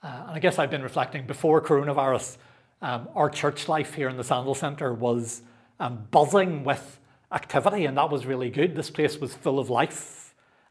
Uh, 0.02 0.24
and 0.26 0.32
I 0.32 0.38
guess 0.38 0.58
I've 0.58 0.70
been 0.70 0.82
reflecting 0.82 1.26
before 1.26 1.62
coronavirus, 1.62 2.36
um, 2.82 3.08
our 3.14 3.30
church 3.30 3.70
life 3.70 3.94
here 3.94 4.10
in 4.10 4.18
the 4.18 4.24
Sandal 4.24 4.54
Centre 4.54 4.92
was 4.92 5.40
um, 5.78 6.06
buzzing 6.10 6.62
with 6.62 7.00
activity, 7.32 7.86
and 7.86 7.96
that 7.96 8.10
was 8.10 8.26
really 8.26 8.50
good. 8.50 8.76
This 8.76 8.90
place 8.90 9.16
was 9.16 9.32
full 9.32 9.58
of 9.58 9.70
life 9.70 10.19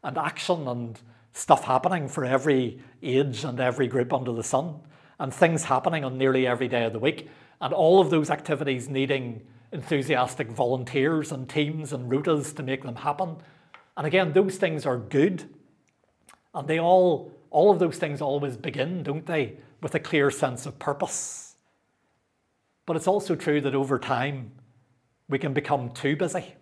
and 0.02 0.18
action 0.18 0.66
and 0.66 1.00
stuff 1.32 1.64
happening 1.64 2.08
for 2.08 2.24
every 2.24 2.80
age 3.02 3.44
and 3.44 3.60
every 3.60 3.86
group 3.86 4.12
under 4.12 4.32
the 4.32 4.42
sun, 4.42 4.80
and 5.18 5.32
things 5.32 5.64
happening 5.64 6.04
on 6.04 6.18
nearly 6.18 6.46
every 6.46 6.68
day 6.68 6.84
of 6.84 6.92
the 6.92 6.98
week. 6.98 7.28
And 7.60 7.74
all 7.74 8.00
of 8.00 8.10
those 8.10 8.30
activities 8.30 8.88
needing 8.88 9.42
enthusiastic 9.72 10.48
volunteers 10.48 11.30
and 11.30 11.48
teams 11.48 11.92
and 11.92 12.10
rotas 12.10 12.54
to 12.56 12.62
make 12.62 12.82
them 12.82 12.96
happen. 12.96 13.36
And 13.96 14.06
again, 14.06 14.32
those 14.32 14.56
things 14.56 14.86
are 14.86 14.96
good. 14.96 15.48
And 16.54 16.66
they 16.66 16.80
all, 16.80 17.32
all 17.50 17.70
of 17.70 17.78
those 17.78 17.98
things 17.98 18.20
always 18.20 18.56
begin, 18.56 19.02
don't 19.02 19.26
they, 19.26 19.58
with 19.82 19.94
a 19.94 20.00
clear 20.00 20.30
sense 20.30 20.66
of 20.66 20.78
purpose. 20.78 21.54
But 22.86 22.96
it's 22.96 23.06
also 23.06 23.36
true 23.36 23.60
that 23.60 23.74
over 23.74 23.98
time, 23.98 24.52
we 25.28 25.38
can 25.38 25.52
become 25.52 25.90
too 25.90 26.16
busy 26.16 26.54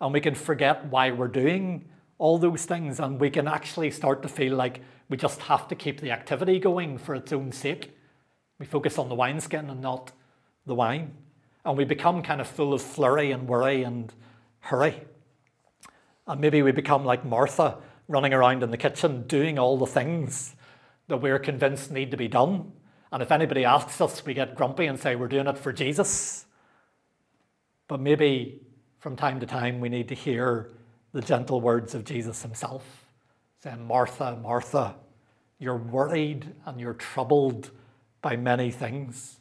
and 0.00 0.12
we 0.12 0.20
can 0.20 0.34
forget 0.34 0.86
why 0.86 1.12
we're 1.12 1.28
doing 1.28 1.84
all 2.18 2.38
those 2.38 2.64
things. 2.64 3.00
And 3.00 3.20
we 3.20 3.30
can 3.30 3.48
actually 3.48 3.90
start 3.90 4.22
to 4.22 4.28
feel 4.28 4.54
like 4.54 4.80
we 5.08 5.16
just 5.16 5.40
have 5.42 5.68
to 5.68 5.74
keep 5.74 6.00
the 6.00 6.10
activity 6.10 6.58
going 6.58 6.98
for 6.98 7.14
its 7.14 7.32
own 7.32 7.52
sake. 7.52 7.96
We 8.58 8.66
focus 8.66 8.98
on 8.98 9.08
the 9.08 9.14
wineskin 9.14 9.70
and 9.70 9.80
not 9.80 10.12
the 10.66 10.74
wine. 10.74 11.12
And 11.64 11.76
we 11.76 11.84
become 11.84 12.22
kind 12.22 12.40
of 12.40 12.46
full 12.46 12.74
of 12.74 12.82
flurry 12.82 13.30
and 13.30 13.48
worry 13.48 13.82
and 13.82 14.12
hurry. 14.60 15.02
And 16.26 16.40
maybe 16.40 16.62
we 16.62 16.72
become 16.72 17.04
like 17.04 17.24
Martha, 17.24 17.78
running 18.08 18.32
around 18.32 18.62
in 18.62 18.70
the 18.70 18.76
kitchen 18.76 19.26
doing 19.26 19.58
all 19.58 19.76
the 19.76 19.86
things 19.86 20.56
that 21.08 21.18
we're 21.18 21.38
convinced 21.38 21.90
need 21.90 22.10
to 22.10 22.16
be 22.16 22.28
done. 22.28 22.72
And 23.12 23.22
if 23.22 23.30
anybody 23.30 23.64
asks 23.64 24.00
us, 24.00 24.24
we 24.24 24.34
get 24.34 24.54
grumpy 24.54 24.86
and 24.86 24.98
say 24.98 25.16
we're 25.16 25.28
doing 25.28 25.46
it 25.46 25.58
for 25.58 25.72
Jesus. 25.72 26.46
But 27.88 28.00
maybe 28.00 28.62
from 28.98 29.16
time 29.16 29.40
to 29.40 29.46
time 29.46 29.80
we 29.80 29.88
need 29.88 30.08
to 30.08 30.14
hear 30.14 30.72
the 31.14 31.22
gentle 31.22 31.60
words 31.60 31.94
of 31.94 32.04
Jesus 32.04 32.42
himself 32.42 33.06
saying, 33.62 33.86
Martha, 33.86 34.36
Martha, 34.42 34.96
you're 35.60 35.78
worried 35.78 36.52
and 36.66 36.80
you're 36.80 36.92
troubled 36.92 37.70
by 38.20 38.36
many 38.36 38.70
things, 38.70 39.38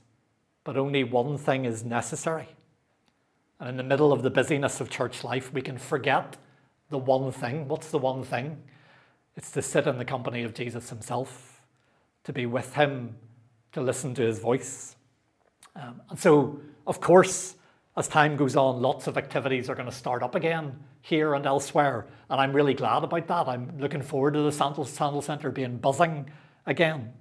but 0.64 0.78
only 0.78 1.04
one 1.04 1.38
thing 1.38 1.66
is 1.66 1.84
necessary. 1.84 2.48
And 3.60 3.68
in 3.70 3.78
the 3.78 3.84
middle 3.84 4.14
of 4.14 4.22
the 4.22 4.30
busyness 4.30 4.80
of 4.80 4.90
church 4.92 5.24
life, 5.24 5.52
we 5.52 5.62
can 5.62 5.80
forget 5.80 6.38
the 6.90 7.00
one 7.00 7.32
thing. 7.32 7.68
What's 7.68 7.90
the 7.90 7.98
one 7.98 8.24
thing? 8.24 8.62
It's 9.36 9.50
to 9.52 9.64
sit 9.64 9.88
in 9.88 9.98
the 9.98 10.06
company 10.06 10.44
of 10.44 10.54
Jesus 10.54 10.90
himself, 10.90 11.60
to 12.24 12.32
be 12.32 12.46
with 12.46 12.76
him, 12.76 13.16
to 13.72 13.82
listen 13.82 14.14
to 14.16 14.22
his 14.22 14.38
voice. 14.38 14.96
Um, 15.76 16.02
and 16.12 16.20
so, 16.20 16.62
of 16.86 17.02
course, 17.02 17.56
as 17.98 18.08
time 18.08 18.36
goes 18.36 18.56
on, 18.56 18.80
lots 18.80 19.08
of 19.08 19.18
activities 19.18 19.72
are 19.72 19.76
going 19.76 19.90
to 19.90 19.96
start 19.96 20.22
up 20.22 20.36
again 20.36 20.78
here 21.04 21.36
and 21.36 21.46
elsewhere. 21.46 22.08
And 22.30 22.40
I'm 22.40 22.54
really 22.54 22.74
glad 22.74 23.04
about 23.04 23.28
that. 23.28 23.48
I'm 23.48 23.78
looking 23.78 24.02
forward 24.02 24.34
to 24.36 24.42
the 24.42 24.52
Sandal, 24.52 24.86
Sandal 24.86 25.22
Centre 25.22 25.52
being 25.52 25.78
buzzing 25.78 26.30
again. 26.66 27.14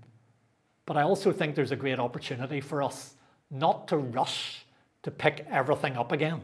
But 0.87 0.97
I 0.97 1.03
also 1.03 1.33
think 1.33 1.57
there's 1.57 1.73
a 1.73 1.77
great 1.77 1.99
opportunity 1.99 2.61
for 2.61 2.83
us 2.83 3.14
not 3.51 3.88
to 3.88 3.97
rush 3.97 4.64
to 5.03 5.11
pick 5.11 5.45
everything 5.51 5.97
up 5.97 6.12
again, 6.12 6.42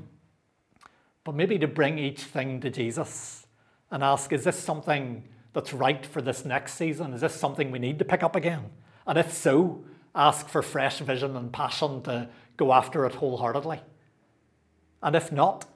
but 1.22 1.34
maybe 1.36 1.58
to 1.60 1.68
bring 1.68 1.98
each 1.98 2.22
thing 2.22 2.60
to 2.60 2.70
Jesus 2.70 3.46
and 3.90 4.02
ask, 4.02 4.32
is 4.32 4.42
this 4.42 4.58
something 4.58 5.22
that's 5.52 5.72
right 5.72 6.04
for 6.04 6.20
this 6.20 6.44
next 6.44 6.74
season? 6.74 7.14
Is 7.14 7.20
this 7.20 7.34
something 7.34 7.70
we 7.70 7.78
need 7.78 8.00
to 8.00 8.04
pick 8.04 8.24
up 8.24 8.34
again? 8.34 8.70
And 9.06 9.16
if 9.16 9.32
so, 9.32 9.84
ask 10.12 10.48
for 10.48 10.60
fresh 10.60 10.98
vision 10.98 11.36
and 11.36 11.52
passion 11.52 12.02
to 12.02 12.28
go 12.56 12.72
after 12.72 13.06
it 13.06 13.14
wholeheartedly. 13.14 13.80
And 15.02 15.14
if 15.14 15.30
not, 15.30 15.66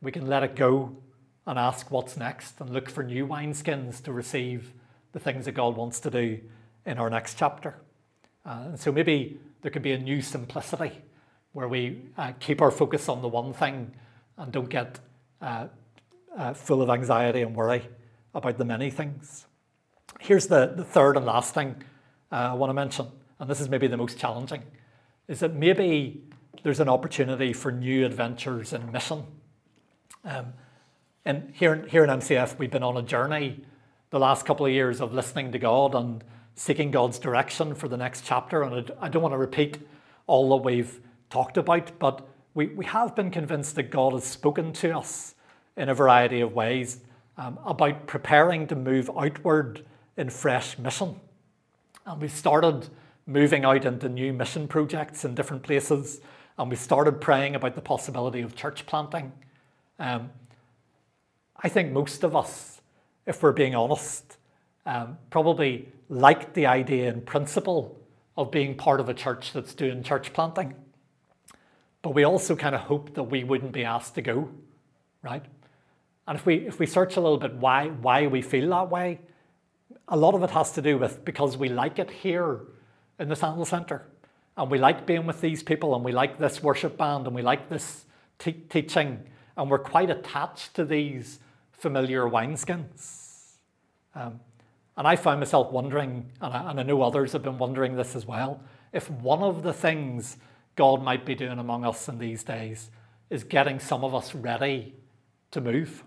we 0.00 0.12
can 0.12 0.26
let 0.26 0.42
it 0.42 0.54
go 0.54 0.96
and 1.46 1.58
ask 1.58 1.90
what's 1.90 2.16
next 2.16 2.60
and 2.60 2.70
look 2.70 2.90
for 2.90 3.02
new 3.02 3.26
wineskins 3.26 4.02
to 4.02 4.12
receive 4.12 4.72
the 5.12 5.18
things 5.18 5.46
that 5.46 5.52
God 5.52 5.76
wants 5.76 6.00
to 6.00 6.10
do 6.10 6.40
in 6.84 6.98
our 6.98 7.10
next 7.10 7.38
chapter. 7.38 7.76
Uh, 8.44 8.64
and 8.66 8.80
so 8.80 8.92
maybe 8.92 9.38
there 9.62 9.70
could 9.70 9.82
be 9.82 9.92
a 9.92 9.98
new 9.98 10.20
simplicity 10.20 10.92
where 11.52 11.68
we 11.68 12.02
uh, 12.16 12.32
keep 12.38 12.60
our 12.60 12.70
focus 12.70 13.08
on 13.08 13.22
the 13.22 13.28
one 13.28 13.52
thing 13.52 13.92
and 14.36 14.52
don't 14.52 14.68
get 14.68 15.00
uh, 15.40 15.66
uh 16.36 16.52
full 16.52 16.82
of 16.82 16.90
anxiety 16.90 17.42
and 17.42 17.56
worry 17.56 17.82
about 18.34 18.58
the 18.58 18.64
many 18.64 18.90
things. 18.90 19.46
Here's 20.20 20.46
the, 20.46 20.72
the 20.76 20.84
third 20.84 21.16
and 21.16 21.26
last 21.26 21.54
thing 21.54 21.82
uh, 22.30 22.50
I 22.50 22.54
want 22.54 22.70
to 22.70 22.74
mention, 22.74 23.06
and 23.38 23.48
this 23.48 23.60
is 23.60 23.68
maybe 23.68 23.86
the 23.86 23.96
most 23.96 24.18
challenging, 24.18 24.62
is 25.28 25.40
that 25.40 25.54
maybe 25.54 26.22
there's 26.62 26.80
an 26.80 26.88
opportunity 26.88 27.52
for 27.52 27.72
new 27.72 28.04
adventures 28.04 28.72
in 28.72 28.90
mission. 28.92 29.24
Um, 30.24 30.52
and 31.24 31.52
here, 31.54 31.86
here 31.88 32.04
in 32.04 32.10
MCF, 32.10 32.58
we've 32.58 32.70
been 32.70 32.82
on 32.82 32.96
a 32.96 33.02
journey 33.02 33.60
the 34.10 34.18
last 34.18 34.46
couple 34.46 34.64
of 34.64 34.72
years 34.72 35.00
of 35.00 35.12
listening 35.12 35.52
to 35.52 35.58
God 35.58 35.94
and 35.94 36.24
seeking 36.54 36.90
God's 36.90 37.18
direction 37.18 37.74
for 37.74 37.88
the 37.88 37.96
next 37.96 38.24
chapter. 38.24 38.62
And 38.62 38.90
I 39.00 39.08
don't 39.08 39.22
want 39.22 39.34
to 39.34 39.38
repeat 39.38 39.78
all 40.26 40.48
that 40.50 40.64
we've 40.64 41.00
talked 41.30 41.56
about, 41.56 41.98
but 41.98 42.26
we, 42.54 42.66
we 42.68 42.84
have 42.86 43.14
been 43.14 43.30
convinced 43.30 43.74
that 43.76 43.90
God 43.90 44.12
has 44.12 44.24
spoken 44.24 44.72
to 44.74 44.96
us 44.96 45.34
in 45.76 45.88
a 45.88 45.94
variety 45.94 46.40
of 46.40 46.54
ways 46.54 47.00
um, 47.36 47.58
about 47.64 48.06
preparing 48.06 48.66
to 48.66 48.74
move 48.74 49.10
outward 49.16 49.84
in 50.16 50.30
fresh 50.30 50.78
mission. 50.78 51.20
And 52.06 52.20
we 52.20 52.28
started 52.28 52.88
moving 53.26 53.64
out 53.64 53.84
into 53.84 54.08
new 54.08 54.32
mission 54.32 54.66
projects 54.66 55.24
in 55.24 55.34
different 55.34 55.62
places 55.62 56.20
and 56.58 56.70
we 56.70 56.76
started 56.76 57.20
praying 57.20 57.54
about 57.54 57.76
the 57.76 57.80
possibility 57.80 58.40
of 58.40 58.56
church 58.56 58.84
planting. 58.84 59.32
Um, 59.98 60.30
I 61.56 61.68
think 61.68 61.92
most 61.92 62.24
of 62.24 62.36
us, 62.36 62.80
if 63.26 63.42
we're 63.42 63.52
being 63.52 63.74
honest, 63.74 64.36
um, 64.86 65.18
probably 65.30 65.88
like 66.08 66.54
the 66.54 66.66
idea 66.66 67.08
in 67.12 67.20
principle 67.20 67.98
of 68.36 68.50
being 68.50 68.76
part 68.76 69.00
of 69.00 69.08
a 69.08 69.14
church 69.14 69.52
that's 69.52 69.74
doing 69.74 70.02
church 70.02 70.32
planting. 70.32 70.74
But 72.02 72.14
we 72.14 72.24
also 72.24 72.54
kind 72.54 72.74
of 72.74 72.82
hope 72.82 73.14
that 73.14 73.24
we 73.24 73.42
wouldn't 73.42 73.72
be 73.72 73.84
asked 73.84 74.14
to 74.14 74.22
go, 74.22 74.48
right? 75.22 75.44
And 76.26 76.38
if 76.38 76.46
we 76.46 76.66
if 76.66 76.78
we 76.78 76.86
search 76.86 77.16
a 77.16 77.20
little 77.20 77.38
bit 77.38 77.54
why 77.54 77.88
why 77.88 78.26
we 78.26 78.42
feel 78.42 78.68
that 78.70 78.90
way, 78.90 79.18
a 80.06 80.16
lot 80.16 80.34
of 80.34 80.42
it 80.42 80.50
has 80.50 80.72
to 80.72 80.82
do 80.82 80.96
with 80.96 81.24
because 81.24 81.56
we 81.56 81.68
like 81.68 81.98
it 81.98 82.10
here 82.10 82.60
in 83.18 83.28
the 83.28 83.36
Sandal 83.36 83.64
Centre 83.64 84.06
and 84.56 84.70
we 84.70 84.78
like 84.78 85.06
being 85.06 85.26
with 85.26 85.40
these 85.40 85.62
people 85.62 85.94
and 85.94 86.04
we 86.04 86.12
like 86.12 86.38
this 86.38 86.62
worship 86.62 86.96
band 86.96 87.26
and 87.26 87.34
we 87.34 87.42
like 87.42 87.68
this 87.68 88.04
te- 88.38 88.52
teaching 88.52 89.24
and 89.58 89.68
we're 89.68 89.78
quite 89.78 90.08
attached 90.08 90.72
to 90.74 90.84
these 90.84 91.40
familiar 91.72 92.22
wineskins. 92.22 93.56
Um, 94.14 94.40
and 94.96 95.06
I 95.06 95.16
found 95.16 95.40
myself 95.40 95.70
wondering, 95.72 96.30
and 96.40 96.54
I, 96.54 96.70
and 96.70 96.80
I 96.80 96.82
know 96.84 97.02
others 97.02 97.32
have 97.32 97.42
been 97.42 97.58
wondering 97.58 97.96
this 97.96 98.16
as 98.16 98.24
well, 98.24 98.62
if 98.92 99.10
one 99.10 99.42
of 99.42 99.62
the 99.62 99.72
things 99.72 100.38
God 100.76 101.02
might 101.02 101.26
be 101.26 101.34
doing 101.34 101.58
among 101.58 101.84
us 101.84 102.08
in 102.08 102.18
these 102.18 102.44
days 102.44 102.90
is 103.30 103.44
getting 103.44 103.80
some 103.80 104.04
of 104.04 104.14
us 104.14 104.34
ready 104.34 104.94
to 105.50 105.60
move. 105.60 106.04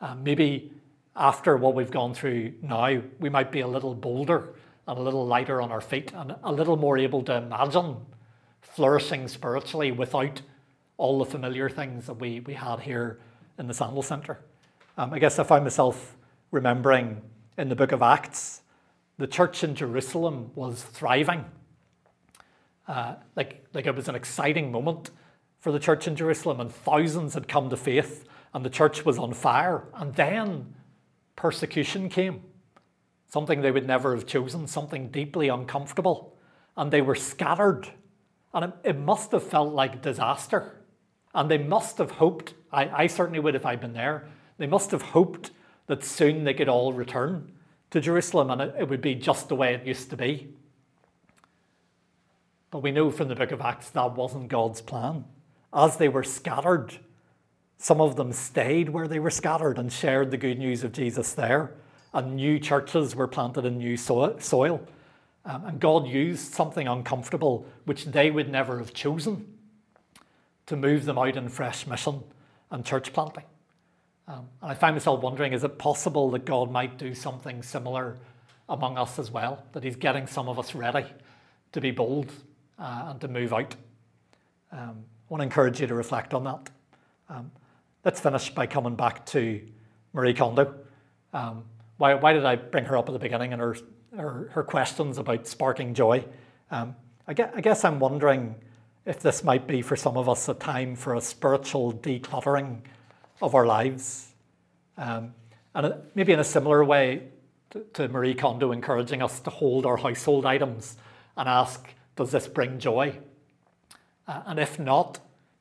Uh, 0.00 0.14
maybe 0.14 0.70
after 1.16 1.56
what 1.56 1.74
we've 1.74 1.90
gone 1.90 2.12
through 2.12 2.52
now, 2.60 3.00
we 3.18 3.30
might 3.30 3.50
be 3.50 3.60
a 3.60 3.66
little 3.66 3.94
bolder 3.94 4.50
and 4.86 4.98
a 4.98 5.02
little 5.02 5.26
lighter 5.26 5.62
on 5.62 5.72
our 5.72 5.80
feet 5.80 6.12
and 6.14 6.36
a 6.42 6.52
little 6.52 6.76
more 6.76 6.98
able 6.98 7.22
to 7.22 7.34
imagine 7.34 7.96
flourishing 8.60 9.28
spiritually 9.28 9.90
without 9.90 10.42
all 10.96 11.18
the 11.18 11.24
familiar 11.24 11.68
things 11.68 12.06
that 12.06 12.14
we, 12.14 12.40
we 12.40 12.54
had 12.54 12.80
here 12.80 13.20
in 13.58 13.66
the 13.66 13.74
Sandal 13.74 14.02
Centre. 14.02 14.40
Um, 14.96 15.12
I 15.12 15.18
guess 15.18 15.38
I 15.38 15.44
find 15.44 15.64
myself 15.64 16.16
remembering 16.50 17.20
in 17.58 17.68
the 17.68 17.76
book 17.76 17.92
of 17.92 18.02
Acts, 18.02 18.62
the 19.18 19.26
church 19.26 19.64
in 19.64 19.74
Jerusalem 19.74 20.50
was 20.54 20.82
thriving. 20.82 21.44
Uh, 22.86 23.14
like, 23.36 23.64
like 23.72 23.86
it 23.86 23.94
was 23.94 24.08
an 24.08 24.14
exciting 24.14 24.70
moment 24.70 25.10
for 25.60 25.72
the 25.72 25.78
church 25.78 26.06
in 26.06 26.14
Jerusalem, 26.14 26.60
and 26.60 26.72
thousands 26.72 27.34
had 27.34 27.48
come 27.48 27.70
to 27.70 27.76
faith, 27.76 28.28
and 28.52 28.64
the 28.64 28.70
church 28.70 29.04
was 29.04 29.18
on 29.18 29.32
fire. 29.32 29.84
And 29.94 30.14
then 30.14 30.74
persecution 31.36 32.08
came 32.08 32.42
something 33.26 33.62
they 33.62 33.72
would 33.72 33.86
never 33.86 34.14
have 34.14 34.26
chosen, 34.26 34.66
something 34.66 35.08
deeply 35.08 35.48
uncomfortable. 35.48 36.36
And 36.76 36.92
they 36.92 37.02
were 37.02 37.16
scattered. 37.16 37.88
And 38.52 38.66
it, 38.66 38.72
it 38.84 38.98
must 38.98 39.32
have 39.32 39.42
felt 39.42 39.72
like 39.72 40.02
disaster. 40.02 40.83
And 41.34 41.50
they 41.50 41.58
must 41.58 41.98
have 41.98 42.12
hoped, 42.12 42.54
I, 42.72 43.04
I 43.04 43.06
certainly 43.06 43.40
would 43.40 43.54
if 43.54 43.66
I'd 43.66 43.80
been 43.80 43.92
there, 43.92 44.28
they 44.58 44.66
must 44.66 44.90
have 44.92 45.02
hoped 45.02 45.50
that 45.86 46.04
soon 46.04 46.44
they 46.44 46.54
could 46.54 46.68
all 46.68 46.92
return 46.92 47.52
to 47.90 48.00
Jerusalem 48.00 48.50
and 48.50 48.60
it, 48.60 48.74
it 48.80 48.88
would 48.88 49.00
be 49.00 49.14
just 49.14 49.48
the 49.48 49.56
way 49.56 49.74
it 49.74 49.86
used 49.86 50.10
to 50.10 50.16
be. 50.16 50.48
But 52.70 52.80
we 52.80 52.90
know 52.90 53.10
from 53.10 53.28
the 53.28 53.36
book 53.36 53.52
of 53.52 53.60
Acts 53.60 53.90
that 53.90 54.14
wasn't 54.14 54.48
God's 54.48 54.80
plan. 54.80 55.24
As 55.72 55.96
they 55.96 56.08
were 56.08 56.24
scattered, 56.24 56.98
some 57.78 58.00
of 58.00 58.16
them 58.16 58.32
stayed 58.32 58.88
where 58.88 59.08
they 59.08 59.18
were 59.18 59.30
scattered 59.30 59.78
and 59.78 59.92
shared 59.92 60.30
the 60.30 60.36
good 60.36 60.58
news 60.58 60.84
of 60.84 60.92
Jesus 60.92 61.32
there 61.32 61.74
and 62.14 62.36
new 62.36 62.60
churches 62.60 63.14
were 63.16 63.26
planted 63.26 63.64
in 63.64 63.78
new 63.78 63.96
soil. 63.96 64.80
Um, 65.44 65.64
and 65.66 65.80
God 65.80 66.06
used 66.06 66.54
something 66.54 66.88
uncomfortable, 66.88 67.66
which 67.84 68.06
they 68.06 68.30
would 68.30 68.48
never 68.48 68.78
have 68.78 68.94
chosen, 68.94 69.53
to 70.66 70.76
move 70.76 71.04
them 71.04 71.18
out 71.18 71.36
in 71.36 71.48
fresh 71.48 71.86
mission 71.86 72.22
and 72.70 72.84
church 72.84 73.12
planting. 73.12 73.44
Um, 74.26 74.48
and 74.62 74.70
I 74.70 74.74
find 74.74 74.94
myself 74.94 75.22
wondering 75.22 75.52
is 75.52 75.64
it 75.64 75.78
possible 75.78 76.30
that 76.30 76.44
God 76.44 76.70
might 76.70 76.98
do 76.98 77.14
something 77.14 77.62
similar 77.62 78.16
among 78.68 78.96
us 78.96 79.18
as 79.18 79.30
well? 79.30 79.62
That 79.72 79.84
He's 79.84 79.96
getting 79.96 80.26
some 80.26 80.48
of 80.48 80.58
us 80.58 80.74
ready 80.74 81.06
to 81.72 81.80
be 81.80 81.90
bold 81.90 82.32
uh, 82.78 83.06
and 83.08 83.20
to 83.20 83.28
move 83.28 83.52
out? 83.52 83.74
Um, 84.72 85.04
I 85.28 85.32
want 85.32 85.40
to 85.40 85.44
encourage 85.44 85.80
you 85.80 85.86
to 85.86 85.94
reflect 85.94 86.34
on 86.34 86.44
that. 86.44 86.70
Um, 87.28 87.50
let's 88.04 88.20
finish 88.20 88.50
by 88.50 88.66
coming 88.66 88.96
back 88.96 89.26
to 89.26 89.60
Marie 90.12 90.34
Kondo. 90.34 90.74
Um, 91.32 91.64
why, 91.98 92.14
why 92.14 92.32
did 92.32 92.44
I 92.44 92.56
bring 92.56 92.84
her 92.86 92.96
up 92.96 93.08
at 93.08 93.12
the 93.12 93.18
beginning 93.18 93.52
and 93.52 93.60
her, 93.60 93.76
her, 94.16 94.50
her 94.52 94.62
questions 94.62 95.18
about 95.18 95.46
sparking 95.46 95.94
joy? 95.94 96.24
Um, 96.70 96.96
I, 97.26 97.34
guess, 97.34 97.52
I 97.54 97.60
guess 97.60 97.84
I'm 97.84 97.98
wondering 98.00 98.54
if 99.06 99.20
this 99.20 99.44
might 99.44 99.66
be 99.66 99.82
for 99.82 99.96
some 99.96 100.16
of 100.16 100.28
us 100.28 100.48
a 100.48 100.54
time 100.54 100.96
for 100.96 101.14
a 101.14 101.20
spiritual 101.20 101.92
decluttering 101.92 102.80
of 103.42 103.54
our 103.54 103.66
lives. 103.66 104.32
Um, 104.96 105.34
and 105.74 105.94
maybe 106.14 106.32
in 106.32 106.40
a 106.40 106.44
similar 106.44 106.84
way 106.84 107.28
to, 107.70 107.80
to 107.94 108.08
Marie 108.08 108.34
Kondo 108.34 108.72
encouraging 108.72 109.22
us 109.22 109.40
to 109.40 109.50
hold 109.50 109.84
our 109.84 109.96
household 109.96 110.46
items 110.46 110.96
and 111.36 111.48
ask, 111.48 111.86
does 112.16 112.30
this 112.30 112.46
bring 112.46 112.78
joy? 112.78 113.18
Uh, 114.26 114.42
and 114.46 114.58
if 114.58 114.78
not, 114.78 115.18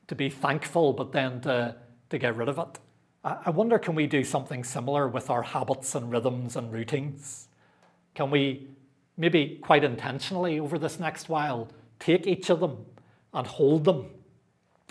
to 0.07 0.15
be 0.15 0.29
thankful, 0.29 0.93
but 0.93 1.11
then 1.11 1.41
to, 1.41 1.75
to 2.09 2.17
get 2.17 2.35
rid 2.35 2.47
of 2.47 2.59
it. 2.59 2.79
I 3.25 3.51
wonder, 3.51 3.79
can 3.79 3.95
we 3.95 4.05
do 4.05 4.23
something 4.23 4.65
similar 4.65 5.07
with 5.07 5.29
our 5.29 5.43
habits 5.43 5.95
and 5.95 6.11
rhythms 6.11 6.57
and 6.57 6.73
routines? 6.73 7.47
Can 8.15 8.29
we 8.29 8.67
maybe 9.15 9.59
quite 9.61 9.85
intentionally 9.85 10.59
over 10.59 10.77
this 10.77 10.99
next 10.99 11.29
while 11.29 11.69
take 11.99 12.27
each 12.27 12.49
of 12.49 12.59
them 12.59 12.85
and 13.33 13.47
hold 13.47 13.85
them 13.85 14.09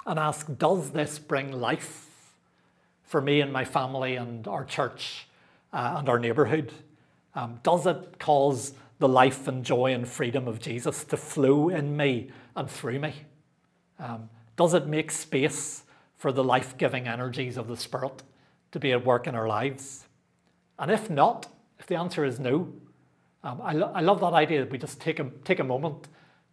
and 0.06 0.18
ask, 0.18 0.46
does 0.58 0.90
this 0.90 1.18
bring 1.18 1.52
life 1.52 2.34
for 3.04 3.20
me 3.20 3.40
and 3.40 3.52
my 3.52 3.64
family 3.64 4.16
and 4.16 4.48
our 4.48 4.64
church 4.64 5.28
uh, 5.72 5.96
and 5.98 6.08
our 6.08 6.18
neighborhood? 6.18 6.72
Um, 7.34 7.60
does 7.62 7.86
it 7.86 8.18
cause 8.18 8.74
the 8.98 9.08
life 9.08 9.48
and 9.48 9.64
joy 9.64 9.92
and 9.92 10.06
freedom 10.06 10.48
of 10.48 10.60
Jesus 10.60 11.04
to 11.04 11.16
flow 11.16 11.68
in 11.68 11.96
me 11.96 12.30
and 12.56 12.70
through 12.70 12.98
me? 12.98 13.14
Um, 13.98 14.28
does 14.56 14.74
it 14.74 14.86
make 14.86 15.10
space 15.10 15.84
for 16.16 16.32
the 16.32 16.44
life 16.44 16.76
giving 16.76 17.06
energies 17.06 17.56
of 17.56 17.68
the 17.68 17.76
Spirit 17.76 18.22
to 18.72 18.80
be 18.80 18.92
at 18.92 19.04
work 19.04 19.26
in 19.26 19.34
our 19.34 19.48
lives? 19.48 20.06
And 20.78 20.90
if 20.90 21.08
not, 21.08 21.46
if 21.78 21.86
the 21.86 21.96
answer 21.96 22.24
is 22.24 22.40
no, 22.40 22.72
um, 23.44 23.60
I, 23.62 23.72
lo- 23.72 23.92
I 23.94 24.00
love 24.00 24.20
that 24.20 24.32
idea 24.32 24.60
that 24.60 24.70
we 24.70 24.78
just 24.78 25.00
take 25.00 25.18
a, 25.18 25.30
take 25.44 25.58
a 25.58 25.64
moment 25.64 26.08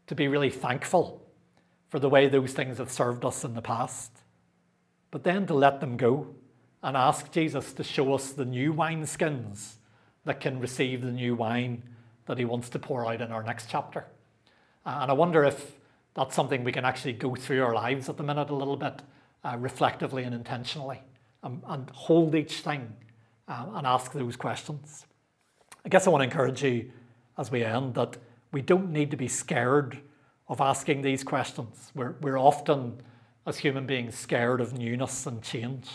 to 0.08 0.16
be 0.16 0.28
really 0.28 0.50
thankful 0.50 1.24
for 1.90 2.00
the 2.00 2.10
way 2.10 2.28
those 2.28 2.54
things 2.54 2.78
have 2.78 2.92
served 2.92 3.26
us 3.26 3.44
in 3.44 3.56
the 3.56 3.62
past, 3.62 4.12
but 5.12 5.24
then 5.24 5.46
to 5.48 5.54
let 5.54 5.82
them 5.82 5.98
go 5.98 6.28
and 6.82 6.96
ask 6.96 7.32
Jesus 7.32 7.74
to 7.74 7.84
show 7.84 8.14
us 8.14 8.32
the 8.32 8.46
new 8.46 8.74
wineskins 8.74 9.74
that 10.26 10.40
can 10.40 10.60
receive 10.60 11.02
the 11.02 11.12
new 11.12 11.36
wine 11.36 11.84
that 12.26 12.38
he 12.38 12.46
wants 12.46 12.70
to 12.70 12.80
pour 12.80 13.06
out 13.12 13.22
in 13.22 13.32
our 13.32 13.44
next 13.44 13.70
chapter. 13.70 14.06
Uh, 14.86 15.00
and 15.02 15.12
I 15.12 15.14
wonder 15.14 15.44
if 15.44 15.74
that's 16.14 16.36
something 16.36 16.64
we 16.64 16.72
can 16.72 16.86
actually 16.86 17.14
go 17.14 17.36
through 17.36 17.64
our 17.64 17.74
lives 17.74 18.08
at 18.08 18.18
the 18.18 18.24
minute 18.24 18.50
a 18.50 18.56
little 18.56 18.78
bit 18.78 19.02
uh, 19.44 19.58
reflectively 19.60 20.24
and 20.24 20.36
intentionally 20.36 21.02
and, 21.44 21.64
and 21.68 21.90
hold 21.90 22.36
each 22.36 22.62
thing 22.62 22.94
uh, 23.48 23.66
and 23.74 23.88
ask 23.88 24.12
those 24.12 24.36
questions. 24.36 25.06
I 25.86 25.90
guess 25.90 26.06
I 26.06 26.12
want 26.12 26.22
to 26.22 26.26
encourage 26.26 26.64
you 26.64 26.92
as 27.38 27.52
we 27.52 27.64
end 27.64 27.96
that 27.96 28.18
we 28.52 28.62
don't 28.62 28.92
need 28.92 29.12
to 29.12 29.18
be 29.18 29.28
scared 29.28 30.00
of 30.50 30.60
asking 30.60 31.04
these 31.04 31.24
questions. 31.24 31.92
We're, 31.96 32.16
we're 32.22 32.40
often, 32.40 33.02
as 33.46 33.60
human 33.60 33.86
beings, 33.86 34.16
scared 34.16 34.60
of 34.60 34.78
newness 34.78 35.26
and 35.28 35.42
change. 35.44 35.88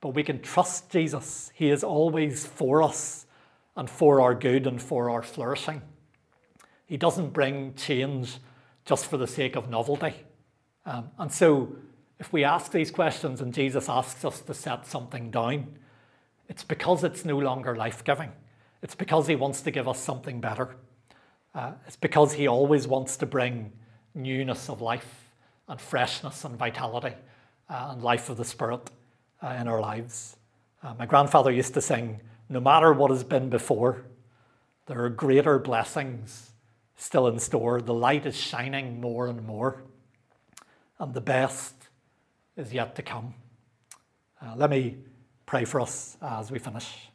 But 0.00 0.10
we 0.10 0.22
can 0.22 0.40
trust 0.40 0.88
Jesus. 0.90 1.50
He 1.52 1.70
is 1.70 1.82
always 1.82 2.46
for 2.46 2.82
us 2.82 3.26
and 3.76 3.90
for 3.90 4.20
our 4.20 4.34
good 4.34 4.66
and 4.66 4.80
for 4.80 5.10
our 5.10 5.22
flourishing. 5.22 5.82
He 6.86 6.96
doesn't 6.96 7.32
bring 7.32 7.74
change 7.74 8.38
just 8.84 9.06
for 9.06 9.16
the 9.16 9.26
sake 9.26 9.56
of 9.56 9.68
novelty. 9.68 10.14
Um, 10.84 11.10
and 11.18 11.32
so, 11.32 11.74
if 12.18 12.32
we 12.32 12.44
ask 12.44 12.70
these 12.70 12.90
questions 12.90 13.40
and 13.40 13.52
Jesus 13.52 13.88
asks 13.88 14.24
us 14.24 14.40
to 14.42 14.54
set 14.54 14.86
something 14.86 15.30
down, 15.30 15.76
it's 16.48 16.62
because 16.62 17.02
it's 17.02 17.24
no 17.24 17.36
longer 17.38 17.74
life 17.74 18.04
giving. 18.04 18.30
It's 18.82 18.94
because 18.94 19.26
He 19.26 19.34
wants 19.34 19.60
to 19.62 19.70
give 19.72 19.88
us 19.88 19.98
something 19.98 20.40
better. 20.40 20.76
Uh, 21.56 21.72
it's 21.86 21.96
because 21.96 22.34
He 22.34 22.46
always 22.46 22.86
wants 22.86 23.16
to 23.16 23.24
bring 23.24 23.72
newness 24.14 24.68
of 24.68 24.82
life 24.82 25.30
and 25.68 25.80
freshness 25.80 26.44
and 26.44 26.54
vitality 26.58 27.16
uh, 27.70 27.88
and 27.92 28.02
life 28.02 28.28
of 28.28 28.36
the 28.36 28.44
Spirit 28.44 28.90
uh, 29.42 29.56
in 29.58 29.66
our 29.66 29.80
lives. 29.80 30.36
Uh, 30.82 30.92
my 30.98 31.06
grandfather 31.06 31.50
used 31.50 31.72
to 31.72 31.80
sing, 31.80 32.20
No 32.50 32.60
matter 32.60 32.92
what 32.92 33.10
has 33.10 33.24
been 33.24 33.48
before, 33.48 34.04
there 34.84 35.02
are 35.02 35.08
greater 35.08 35.58
blessings 35.58 36.50
still 36.94 37.26
in 37.26 37.38
store. 37.38 37.80
The 37.80 37.94
light 37.94 38.26
is 38.26 38.36
shining 38.36 39.00
more 39.00 39.26
and 39.26 39.42
more, 39.46 39.82
and 40.98 41.14
the 41.14 41.22
best 41.22 41.74
is 42.58 42.74
yet 42.74 42.94
to 42.96 43.02
come. 43.02 43.32
Uh, 44.42 44.52
let 44.56 44.68
me 44.68 44.98
pray 45.46 45.64
for 45.64 45.80
us 45.80 46.18
as 46.20 46.50
we 46.50 46.58
finish, 46.58 47.08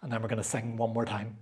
and 0.00 0.10
then 0.10 0.22
we're 0.22 0.28
going 0.28 0.38
to 0.38 0.48
sing 0.48 0.78
one 0.78 0.94
more 0.94 1.04
time. 1.04 1.36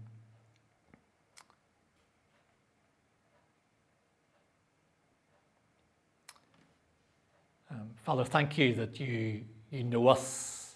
Um, 7.71 7.91
Father, 8.03 8.25
thank 8.25 8.59
you 8.59 8.75
that 8.75 8.99
you, 8.99 9.45
you 9.71 9.85
know 9.85 10.09
us 10.09 10.75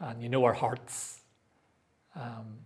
and 0.00 0.20
you 0.20 0.28
know 0.28 0.44
our 0.44 0.52
hearts. 0.52 1.20
Um, 2.16 2.58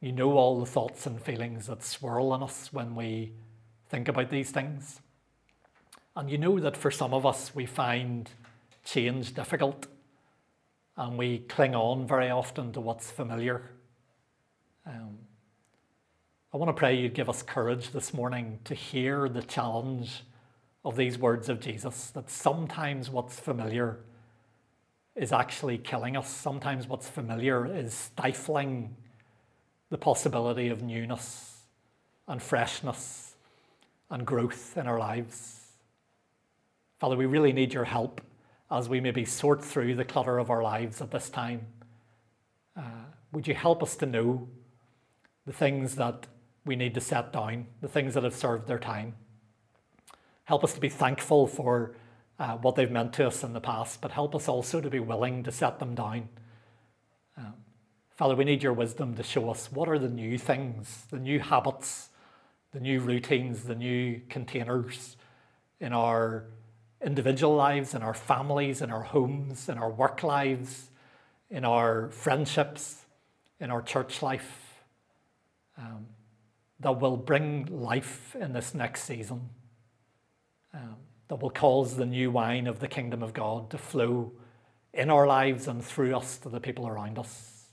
you 0.00 0.12
know 0.12 0.32
all 0.32 0.60
the 0.60 0.66
thoughts 0.66 1.06
and 1.06 1.20
feelings 1.20 1.66
that 1.66 1.82
swirl 1.82 2.34
in 2.34 2.42
us 2.42 2.72
when 2.72 2.94
we 2.94 3.32
think 3.88 4.06
about 4.06 4.30
these 4.30 4.50
things. 4.50 5.00
And 6.14 6.30
you 6.30 6.38
know 6.38 6.60
that 6.60 6.76
for 6.76 6.90
some 6.92 7.12
of 7.12 7.26
us, 7.26 7.52
we 7.54 7.66
find 7.66 8.30
change 8.84 9.34
difficult 9.34 9.88
and 10.96 11.18
we 11.18 11.40
cling 11.40 11.74
on 11.74 12.06
very 12.06 12.30
often 12.30 12.72
to 12.72 12.80
what's 12.80 13.10
familiar. 13.10 13.70
Um, 14.86 15.18
I 16.54 16.58
want 16.58 16.68
to 16.68 16.78
pray 16.78 16.96
you'd 16.96 17.14
give 17.14 17.28
us 17.28 17.42
courage 17.42 17.90
this 17.90 18.14
morning 18.14 18.60
to 18.64 18.74
hear 18.74 19.28
the 19.28 19.42
challenge 19.42 20.22
of 20.86 20.94
these 20.94 21.18
words 21.18 21.48
of 21.48 21.58
Jesus 21.58 22.10
that 22.12 22.30
sometimes 22.30 23.10
what's 23.10 23.40
familiar 23.40 23.98
is 25.16 25.32
actually 25.32 25.78
killing 25.78 26.16
us. 26.16 26.30
Sometimes 26.30 26.86
what's 26.86 27.08
familiar 27.08 27.66
is 27.66 27.92
stifling 27.92 28.94
the 29.90 29.98
possibility 29.98 30.68
of 30.68 30.82
newness 30.82 31.62
and 32.28 32.40
freshness 32.40 33.34
and 34.10 34.24
growth 34.24 34.76
in 34.76 34.86
our 34.86 35.00
lives. 35.00 35.72
Father, 37.00 37.16
we 37.16 37.26
really 37.26 37.52
need 37.52 37.74
your 37.74 37.84
help 37.84 38.20
as 38.70 38.88
we 38.88 39.00
maybe 39.00 39.24
sort 39.24 39.64
through 39.64 39.96
the 39.96 40.04
clutter 40.04 40.38
of 40.38 40.50
our 40.50 40.62
lives 40.62 41.02
at 41.02 41.10
this 41.10 41.28
time. 41.28 41.66
Uh, 42.76 42.82
would 43.32 43.48
you 43.48 43.54
help 43.54 43.82
us 43.82 43.96
to 43.96 44.06
know 44.06 44.48
the 45.46 45.52
things 45.52 45.96
that 45.96 46.28
we 46.64 46.76
need 46.76 46.94
to 46.94 47.00
set 47.00 47.32
down, 47.32 47.66
the 47.80 47.88
things 47.88 48.14
that 48.14 48.22
have 48.22 48.36
served 48.36 48.68
their 48.68 48.78
time? 48.78 49.16
Help 50.46 50.62
us 50.62 50.72
to 50.74 50.80
be 50.80 50.88
thankful 50.88 51.48
for 51.48 51.92
uh, 52.38 52.56
what 52.58 52.76
they've 52.76 52.90
meant 52.90 53.12
to 53.14 53.26
us 53.26 53.42
in 53.42 53.52
the 53.52 53.60
past, 53.60 54.00
but 54.00 54.12
help 54.12 54.32
us 54.32 54.48
also 54.48 54.80
to 54.80 54.88
be 54.88 55.00
willing 55.00 55.42
to 55.42 55.50
set 55.50 55.80
them 55.80 55.96
down. 55.96 56.28
Um, 57.36 57.54
Father, 58.14 58.36
we 58.36 58.44
need 58.44 58.62
your 58.62 58.72
wisdom 58.72 59.16
to 59.16 59.24
show 59.24 59.50
us 59.50 59.72
what 59.72 59.88
are 59.88 59.98
the 59.98 60.08
new 60.08 60.38
things, 60.38 61.04
the 61.10 61.18
new 61.18 61.40
habits, 61.40 62.10
the 62.70 62.78
new 62.78 63.00
routines, 63.00 63.64
the 63.64 63.74
new 63.74 64.20
containers 64.28 65.16
in 65.80 65.92
our 65.92 66.44
individual 67.04 67.56
lives, 67.56 67.92
in 67.92 68.02
our 68.02 68.14
families, 68.14 68.80
in 68.82 68.92
our 68.92 69.02
homes, 69.02 69.68
in 69.68 69.78
our 69.78 69.90
work 69.90 70.22
lives, 70.22 70.90
in 71.50 71.64
our 71.64 72.08
friendships, 72.10 73.04
in 73.58 73.72
our 73.72 73.82
church 73.82 74.22
life, 74.22 74.80
um, 75.76 76.06
that 76.78 77.00
will 77.00 77.16
bring 77.16 77.66
life 77.66 78.36
in 78.38 78.52
this 78.52 78.74
next 78.74 79.02
season 79.02 79.50
that 81.28 81.40
will 81.40 81.50
cause 81.50 81.96
the 81.96 82.06
new 82.06 82.30
wine 82.30 82.66
of 82.66 82.80
the 82.80 82.88
kingdom 82.88 83.22
of 83.22 83.32
God 83.32 83.70
to 83.70 83.78
flow 83.78 84.32
in 84.94 85.10
our 85.10 85.26
lives 85.26 85.68
and 85.68 85.84
through 85.84 86.16
us 86.16 86.38
to 86.38 86.48
the 86.48 86.60
people 86.60 86.86
around 86.86 87.18
us. 87.18 87.64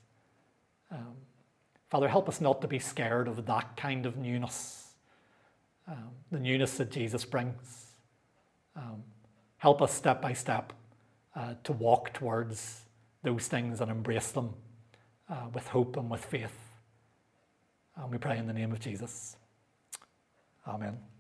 Um, 0.92 1.16
Father, 1.90 2.08
help 2.08 2.28
us 2.28 2.42
not 2.42 2.62
to 2.62 2.68
be 2.68 2.80
scared 2.80 3.28
of 3.28 3.46
that 3.46 3.78
kind 3.78 4.06
of 4.06 4.18
newness, 4.18 4.94
um, 5.88 6.10
the 6.32 6.40
newness 6.40 6.78
that 6.78 6.92
Jesus 6.92 7.24
brings. 7.24 7.92
Um, 8.76 9.04
help 9.58 9.82
us 9.82 9.94
step 9.94 10.22
by 10.22 10.34
step 10.34 10.74
uh, 11.36 11.54
to 11.64 11.72
walk 11.72 12.14
towards 12.14 12.82
those 13.22 13.48
things 13.48 13.80
and 13.80 13.90
embrace 13.90 14.32
them 14.32 14.54
uh, 15.30 15.48
with 15.54 15.68
hope 15.68 15.96
and 15.96 16.10
with 16.10 16.26
faith. 16.26 16.58
And 17.96 18.12
we 18.12 18.18
pray 18.18 18.38
in 18.38 18.48
the 18.48 18.54
name 18.54 18.72
of 18.72 18.80
Jesus. 18.80 19.38
Amen. 20.68 21.13